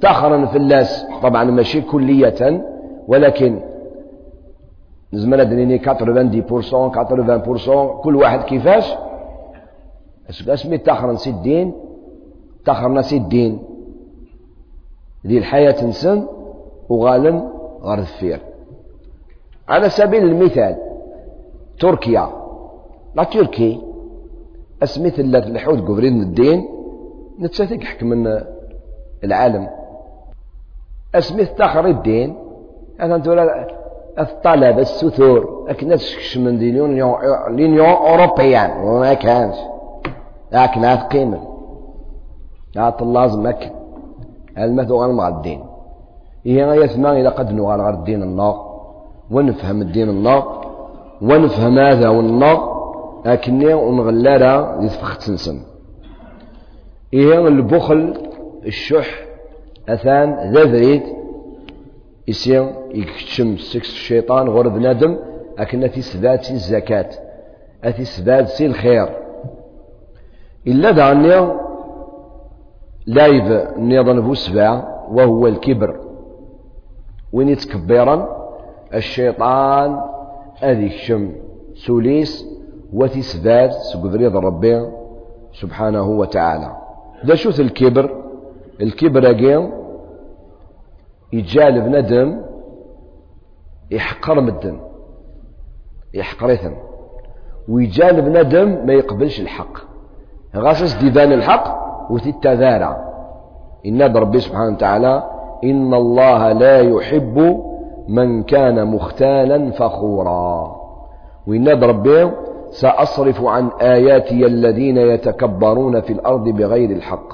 [0.00, 2.64] تخرا في اللاس طبعا ماشي كلية.
[3.08, 3.60] ولكن
[5.12, 5.86] زملا دنيني 90% 80%
[8.02, 8.94] كل واحد كيفاش؟
[10.30, 11.74] أسمي تاخر سي الدين
[12.64, 13.62] تاخرنا الدين
[15.26, 16.26] ذي الحياة نسن
[16.88, 17.50] وغالن
[17.82, 18.40] غير الثفير
[19.68, 20.76] على سبيل المثال
[21.80, 22.28] تركيا.
[23.14, 23.80] لا تركي.
[24.82, 26.68] اسميت الحوت قبرين الدين.
[27.40, 28.40] نتساتك حكم من
[29.24, 29.68] العالم.
[31.14, 32.36] اسميت تاخر الدين.
[33.00, 33.28] هذا انت
[34.18, 35.66] الطلب السثور
[35.96, 36.70] تشكش من دي
[37.50, 38.70] لينيون أوروبيان.
[38.84, 39.56] وما كانش.
[40.54, 41.40] لكن هات قيمة.
[42.76, 43.70] هات اللازم هكا
[44.58, 45.60] المثل غير مع الدين؟
[46.44, 48.74] هي يسمع إذا قد نغال غير الدين النار
[49.30, 50.66] ونفهم الدين النار
[51.22, 52.74] ونفهم هذا والنار
[53.26, 55.60] لكني ونغلارا يتفخت سنسن
[57.14, 58.14] إيه البخل
[58.66, 59.06] الشح
[59.88, 61.02] أثان ذا ذريد
[62.28, 65.16] يسير يكتشم سكس الشيطان غور بنادم
[65.58, 67.10] لكن في سبات الزكاة
[67.84, 69.23] أتي سبات سي الخير.
[70.66, 71.52] إلا دعني
[73.06, 76.00] لايف نيضا بوسبع وهو الكبر.
[77.32, 78.28] وين يتكبرا
[78.94, 80.00] الشيطان
[80.62, 81.32] أذي الشم
[81.74, 82.46] سوليس
[82.92, 84.90] وتسبات سقدريض ربي
[85.52, 86.76] سبحانه وتعالى.
[87.26, 88.24] ذا شوث الكبر
[88.80, 89.72] الكبر أجيم
[91.32, 92.42] يجال بندم
[93.90, 94.80] يحقر مدن
[96.14, 96.72] يحقر إثم
[97.68, 99.93] ويجال بندم ما يقبلش الحق.
[100.56, 101.64] غاسس ديدان الحق
[102.10, 102.96] وتتذارع
[103.86, 105.22] إن ربي سبحانه وتعالى
[105.64, 107.60] إن الله لا يحب
[108.08, 110.76] من كان مختالا فخورا.
[111.46, 112.30] وإن ربي
[112.70, 117.32] سأصرف عن آياتي الذين يتكبرون في الأرض بغير الحق.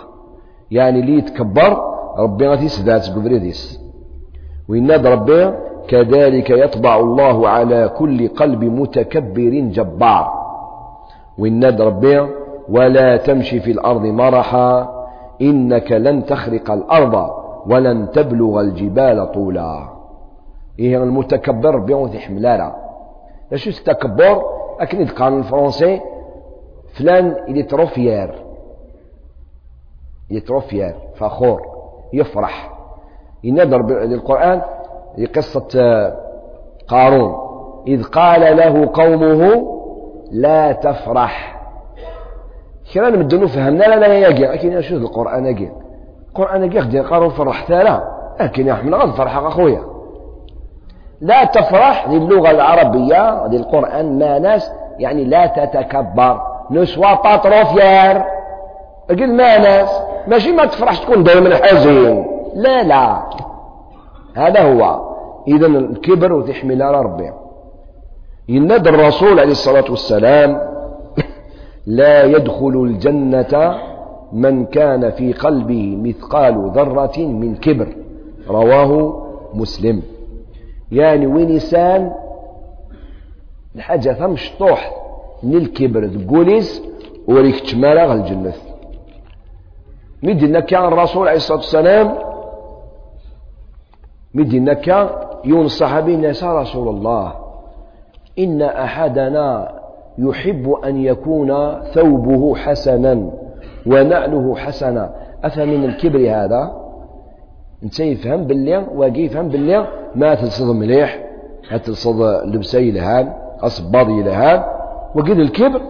[0.71, 1.83] يعني اللي يتكبر
[2.19, 3.81] ربي غادي يسدات قبريديس
[4.69, 5.53] ويناد ربي
[5.89, 10.33] كذلك يطبع الله على كل قلب متكبر جبار.
[11.39, 12.40] ويناد ربي
[12.71, 15.01] ولا تمشي في الأرض مرحا
[15.41, 17.31] إنك لن تخرق الأرض
[17.67, 19.89] ولن تبلغ الجبال طولا.
[20.79, 22.77] إيه المتكبر؟ بيون حملارة.
[23.53, 24.43] اش التكبر
[24.81, 26.01] أكن يتقال الفرنسي.
[26.99, 28.45] فلان إلي تروفيير
[30.31, 31.63] يتروفيير فخور
[32.13, 32.73] يفرح.
[33.45, 34.63] ينادر بالقرآن
[35.37, 36.17] قصة آه،
[36.89, 37.35] قارون.
[37.87, 39.67] إذ قال له قومه
[40.31, 41.60] لا تفرح.
[42.95, 45.71] كنا نمدنو فهمنا لا لا يجي لكن أشوف القرآن يجي
[46.29, 49.83] القرآن يجي خدي قارون فرح لا لكن يا أحمد غد فرح أخويا.
[51.21, 56.41] لا تفرح للغة العربية للقرآن ما ناس يعني لا تتكبر.
[56.71, 58.23] نسوا باتروفير
[59.11, 60.03] قل ما ناس.
[60.27, 62.27] ماشي ما تفرحش تكون دائما حزين.
[62.55, 63.23] لا لا.
[64.37, 65.11] هذا هو.
[65.49, 67.33] إذا الكبر وتحمل على ربي.
[68.49, 70.70] ينادى الرسول عليه الصلاة والسلام
[71.91, 73.79] لا يدخل الجنة
[74.33, 77.97] من كان في قلبه مثقال ذرة من كبر.
[78.49, 79.23] رواه
[79.55, 80.03] مسلم.
[80.93, 82.13] يعني وينسان
[83.77, 84.97] الحاجة ثم شطوح.
[85.43, 86.83] من الكبر تقوليس
[87.29, 88.53] وريك تشمالا الجنة.
[90.23, 92.19] مدينا كان الرسول عليه الصلاة والسلام
[94.35, 95.09] مدينا كان
[95.45, 97.35] يون الصحابي رسول الله
[98.39, 99.80] إن أحدنا
[100.29, 103.31] يحب أن يكون ثوبه حسنا
[103.87, 105.15] ونعله حسنا.
[105.45, 106.73] أفمن الكبر هذا؟
[107.83, 111.25] إنت يفهم باللي واقي يفهم باللي؟ ما تلصد مليح
[111.85, 114.63] تلصد لبسي لهان أصباضي لهان
[115.15, 115.81] وقيد الكبر؟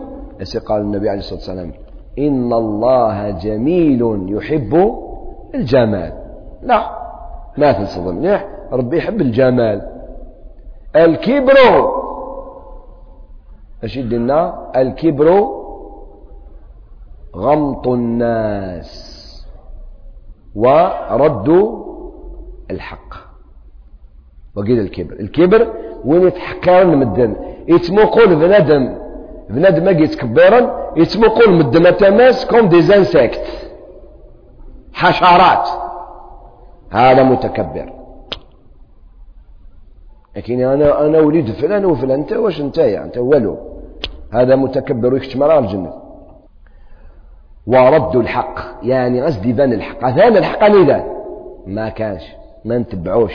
[0.66, 1.72] قال النبي عليه الصلاة والسلام
[2.18, 4.94] إن الله جميل يحب
[5.54, 6.12] الجمال.
[6.62, 6.90] لا
[7.58, 9.82] ما تلصد مليح ربي يحب الجمال.
[10.96, 11.54] الكبر
[13.84, 15.46] اش يدنا الكبر
[17.36, 19.10] غمط الناس
[20.54, 21.48] ورد
[22.70, 23.14] الحق.
[24.56, 25.12] وقيل الكبر.
[25.12, 25.72] الكبر
[26.04, 27.36] وين يتحقر مدن
[27.68, 28.98] يتموقول بنادم.
[29.50, 31.96] بنادم ما يتكبرا يتموقول مدن.
[31.96, 33.46] تماس كوم دي زانسكت
[34.92, 35.68] حشرات.
[36.90, 37.92] هذا متكبر.
[40.36, 42.20] لكن أنا أنا وليد فلان وفلان.
[42.20, 43.69] أنت واش أنت أنت؟ والو.
[44.32, 45.92] هذا متكبر ويكتم على الجنه
[47.66, 50.04] ورد الحق يعني قصدي بان الحق.
[50.04, 51.04] هذا الحق نيدان
[51.66, 52.22] ما كانش
[52.64, 53.34] ما نتبعوش.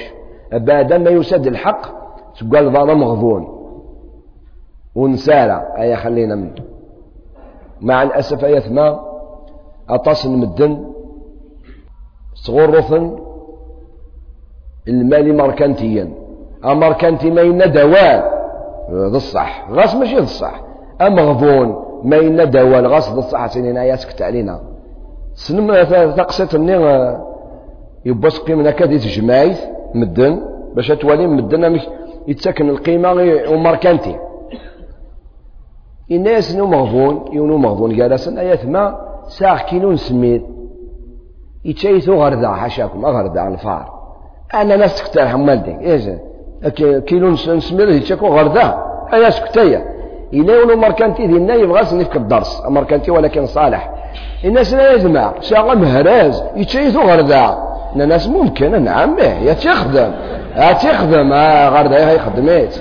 [0.52, 1.82] بعد ما يسد الحق
[2.40, 3.56] تقول ظانا مغضون.
[4.96, 6.52] ونسالة أي خلينا من
[7.82, 9.00] مع الأسف أي ثما
[9.90, 10.86] أطاس مدن
[12.34, 13.20] صغور رثن
[14.88, 16.14] المالي ماركانتيا
[16.66, 18.36] أماركانتي ما ينا دواء
[18.92, 20.62] ذا الصح غاس ماشي ذا الصح
[21.02, 24.62] أمغضون ما ينا دوال غصب الصحة سنين آيات سكت علينا.
[25.34, 25.74] سنم
[26.18, 27.18] تقصيت مني
[28.06, 29.58] يبص قيمة كادي تجمعيت
[29.96, 30.42] مدن
[30.76, 31.80] باش توالي مدن
[32.28, 33.12] يتسكن القيمة
[33.50, 34.16] وماركانتي
[36.12, 37.92] الناس نو مغفون يونو مغفون
[38.38, 38.84] آيات ما
[39.28, 40.44] ساخ كيلو نسميت.
[41.66, 43.94] يتشيثو غردا حاشاكم غردا الفار.
[44.54, 46.10] أنا ناس تكتر حمالتي إيش
[47.08, 48.86] كيلو نسميت يتشاكو غردا.
[49.14, 49.95] أنا سكتايه
[50.34, 53.90] إلا ولو مركنتي ديالنا يبغى نفك الدرس مركنتي ولكن صالح.
[54.46, 57.58] الناس لا يجمع شاغل مهراز يتشيثو غردا
[57.96, 60.12] الناس ممكن نعم به يا تخدم
[60.56, 62.76] يا تخدم آه غردا هاي خدمات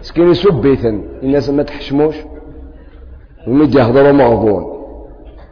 [0.00, 2.16] سكين يسبيثن الناس ما تحشموش.
[3.48, 4.80] وميد يهضروا موضوع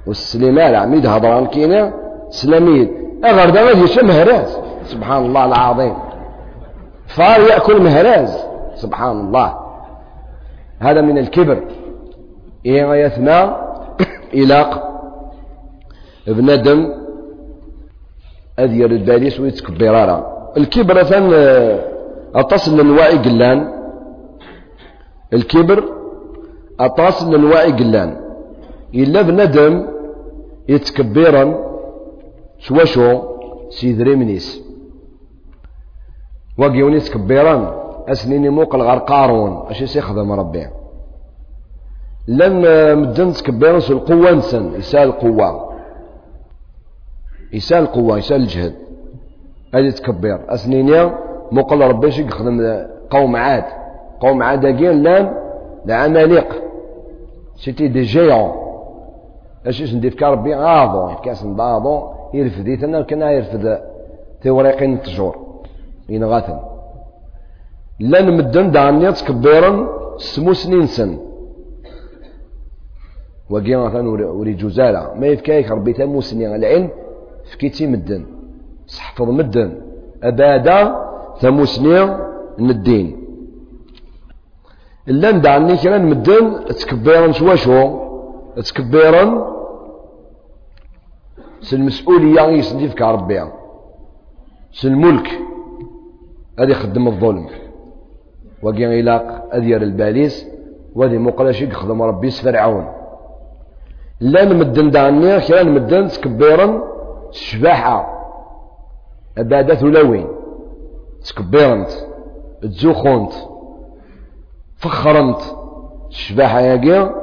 [0.06, 1.92] والسليمان عميد هضران كينا
[2.28, 2.90] سلاميد.
[3.26, 4.58] غردا ما يجيش مهراز.
[4.84, 5.94] سبحان الله العظيم.
[7.06, 8.44] فار يأكل مهراز.
[8.74, 9.67] سبحان الله.
[10.78, 11.64] هذا من الكبر.
[12.66, 13.50] إيه يثنى
[14.34, 14.70] إلاق.
[16.26, 16.94] بندم
[18.58, 21.32] أذير الباليس ويتكبرارا الكبر ثان
[22.34, 23.72] أتصل للوعي قلان.
[25.32, 25.84] الكبر
[26.80, 28.20] أتصل للوعي قلان.
[28.94, 29.88] إلا بندم
[30.68, 31.68] يتكبرا
[32.58, 33.22] شوشو
[33.70, 34.62] سيدري منيس.
[36.58, 40.66] وقيوني يتكبرا أسنيني موقل غير قارون أشي سيخدم ربي.
[42.28, 42.62] لم
[43.02, 45.72] مدن تكبر القوة نسن يسال القوة.
[47.52, 48.18] يسال القوة.
[48.18, 48.74] يسال الجهد.
[49.74, 51.10] هذه تكبر أسنيني
[51.52, 53.64] موقل ربي شي يخدم قوم عاد.
[54.20, 55.32] قوم عاد كين لأن
[55.86, 56.56] العمالقة
[57.56, 58.52] سيتي دي جيون.
[59.66, 61.14] اش ندير كربي غاضو.
[61.14, 62.02] كاس نضاضو
[62.34, 63.80] يرفد يتنا كنا يرفد
[64.42, 65.36] توريقين التجور
[66.08, 66.58] ينغاثن
[68.00, 69.72] لأن مدن دعني تكبيرا
[70.16, 71.18] سمو سنين سن.
[73.50, 75.14] وقيا مثلا وري جوزالة.
[75.14, 76.54] ما يفكايك ربي تامو سنين.
[76.54, 76.90] العلم
[77.50, 78.26] فكيتي مدن.
[78.86, 79.80] صحفظ مدن.
[80.22, 80.78] أبادا
[81.40, 82.08] ثمو سنين
[82.60, 83.06] الدين.
[85.08, 87.80] إلا ندعني كرا مدن تكبيرا شواشو
[88.56, 89.24] تكبيرا
[91.72, 93.40] المسؤولية يسندي ربي.
[94.84, 95.28] الملك
[96.58, 97.48] هذا يخدم الظلم.
[98.62, 100.46] وقيا إلاق أذير الباليس
[100.94, 102.88] وهذه مقلش يخدم ربي سفرعون
[104.20, 106.82] لا نمدن دعني كرا نمدن تكبيرا
[107.30, 108.18] الشباحة
[109.38, 110.26] أبادا ثلاوين
[111.24, 111.90] تكبيرنت
[112.62, 113.32] تزوخونت
[114.76, 115.40] فخرنت
[116.10, 117.14] الشباحة ياقي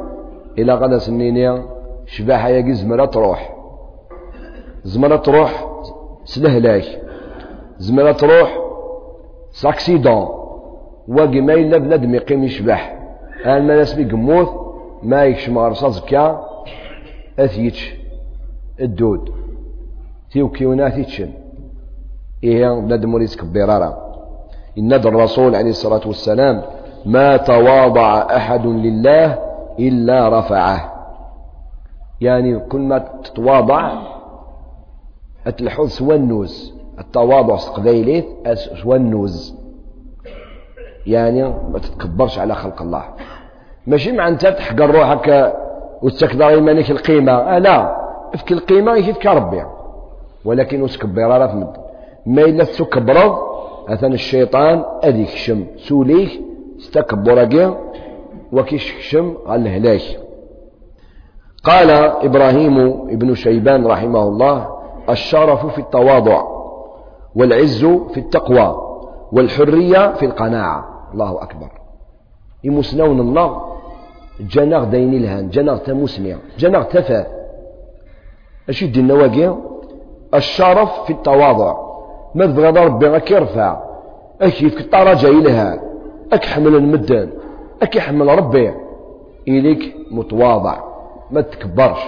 [0.58, 1.66] إلى غدا سنينيا
[2.06, 3.56] الشباحة ياقي زمرة تروح.
[4.84, 5.68] زمرة تروح
[6.24, 7.02] سلهلاك
[7.78, 8.58] زمرة تروح
[9.52, 10.35] ساكسيدون.
[11.08, 13.00] واقي ما إلا بنادم يقيم يشبح.
[13.46, 14.50] أنا ما ناس بيقموث
[15.04, 16.46] ما يكشم غرصاص كا
[17.40, 17.96] أثيتش
[18.82, 19.32] الدود.
[20.32, 21.30] تيوكيونا تيتشن.
[22.44, 24.06] إيه بنادم وليس كبيرارا
[24.78, 26.62] إن الرسول عليه الصلاة والسلام
[27.06, 29.40] ما تواضع أحد لله
[29.80, 30.96] إلا رفعه.
[32.22, 33.94] يعني كل ما تتواضع
[35.48, 38.26] أتلحظ سوى النوز التواضع سقبيليت
[38.84, 39.65] سوى النوز
[41.08, 43.04] يعني ما تتكبرش على خلق الله.
[43.88, 45.54] ماشي مع انت تحقر روحك
[46.02, 47.32] وتستكبر إيمانك القيمة.
[47.32, 48.06] آه لا.
[48.34, 49.64] افك القيمة يفك ربي.
[50.46, 51.74] ولكن وتكبر على فمد
[52.26, 53.38] ما إلا تكبر
[53.90, 56.42] أثن الشيطان أديك شم سوليك
[56.80, 57.78] استكبر
[58.52, 60.02] وكشكشم على الهلاك.
[61.64, 61.90] قال
[62.26, 62.78] إبراهيم
[63.10, 64.68] ابن شيبان رحمه الله
[65.10, 66.44] الشرف في التواضع
[67.36, 68.82] والعز في التقوى
[69.32, 70.95] والحرية في القناعة.
[71.16, 71.72] الله أكبر.
[72.64, 73.50] يمسنون الله.
[74.40, 77.26] جناغ دين الهان جناغ تمسمع جناغ تفا
[78.70, 79.56] أشد النواقع؟
[80.34, 81.76] الشرف في التواضع.
[82.36, 83.84] ما تبغى ربي غاك يرفع.
[84.42, 85.82] أكيف كطرجة إلها
[86.34, 87.30] أك حمل المدن
[87.82, 88.74] أك يحمل ربي.
[89.48, 90.84] إليك متواضع.
[91.32, 92.00] ما تكبرش.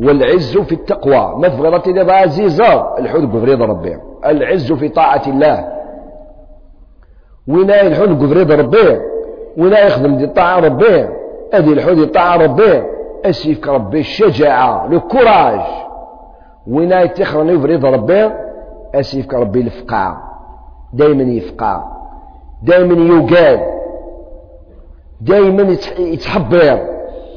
[0.00, 1.34] والعز في التقوى.
[1.38, 2.98] ما تبغى تبغى عزيزة.
[2.98, 3.98] الحوت بفريض ربي.
[4.24, 5.79] العز في طاعة الله.
[7.48, 9.00] وين الحوت بفريض ربي
[9.56, 11.08] وين يخدم دي طاعة ربي
[11.54, 12.82] هذه الحوت طاعة ربي
[13.24, 15.60] أسيفك ربي الشجاعة لو كوراج
[16.66, 18.30] وين يتخرن يفريض ربي
[18.94, 20.16] أسيفك ربي الفقاع.
[20.92, 21.84] دائما يفقع
[22.62, 23.60] دائما يوقال
[25.20, 26.78] دائما يتحبر.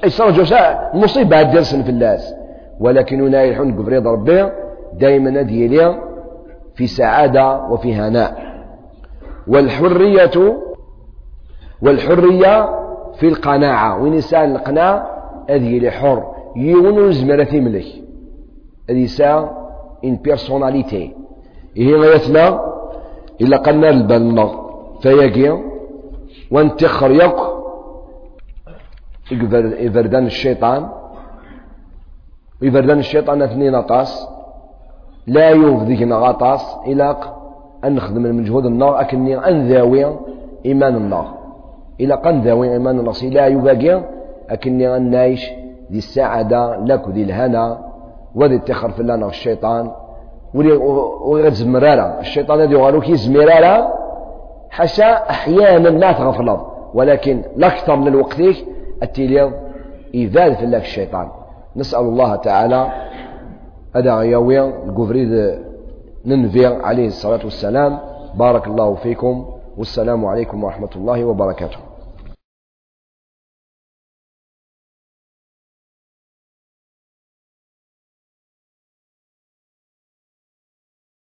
[0.04, 0.58] يصير
[0.93, 2.36] المصيبة درسن في الناس.
[2.80, 4.49] ولكن هنا يلحون قفريض ربي
[4.93, 5.95] دائما ديالي
[6.76, 8.53] في سعادة وفي هناء.
[9.48, 10.58] والحرية
[11.82, 12.84] والحرية
[13.16, 14.02] في القناعة.
[14.02, 14.58] وين يسأل
[15.50, 16.34] هذه اللي حر.
[16.56, 17.86] يون زمرة ملك.
[18.89, 19.58] هذه سا
[20.04, 21.16] ان بيرسوناليتي
[21.78, 22.74] هي غايتنا
[23.41, 24.52] إلا قلنا البنا
[25.02, 25.60] فياقي
[26.52, 27.54] وانتخر يق
[29.32, 30.89] يفردان الشيطان.
[32.62, 34.28] يفردان الشيطان اثنين أطاس
[35.28, 37.16] لا يوف ذيك غطاس أن
[37.90, 40.06] نخدم المجهود النار أكني أنذاوي
[40.66, 41.34] إيمان النار.
[42.00, 44.04] إلى قن ذاوي إيمان النار لا يباقي
[44.50, 45.52] أكني أن نعيش
[45.92, 47.80] ذي السعادة لك ذي الهنا
[48.36, 49.92] وذي التخر في الله الشيطان.
[50.54, 52.20] ولي زمرارة.
[52.20, 53.94] الشيطان هذا يغالو كي زمرارة
[54.70, 56.60] حتى أحيانا ما تغفلض
[56.94, 58.42] ولكن الأكثر من الوقت
[59.04, 59.52] التليض
[60.14, 61.28] إذال في الله الشيطان.
[61.76, 62.88] نسأل الله تعالى
[63.96, 65.60] هذا يوي القفريد
[66.26, 68.00] ننفي عليه الصلاة والسلام.
[68.36, 69.46] بارك الله فيكم.
[69.78, 71.93] والسلام عليكم ورحمة الله وبركاته.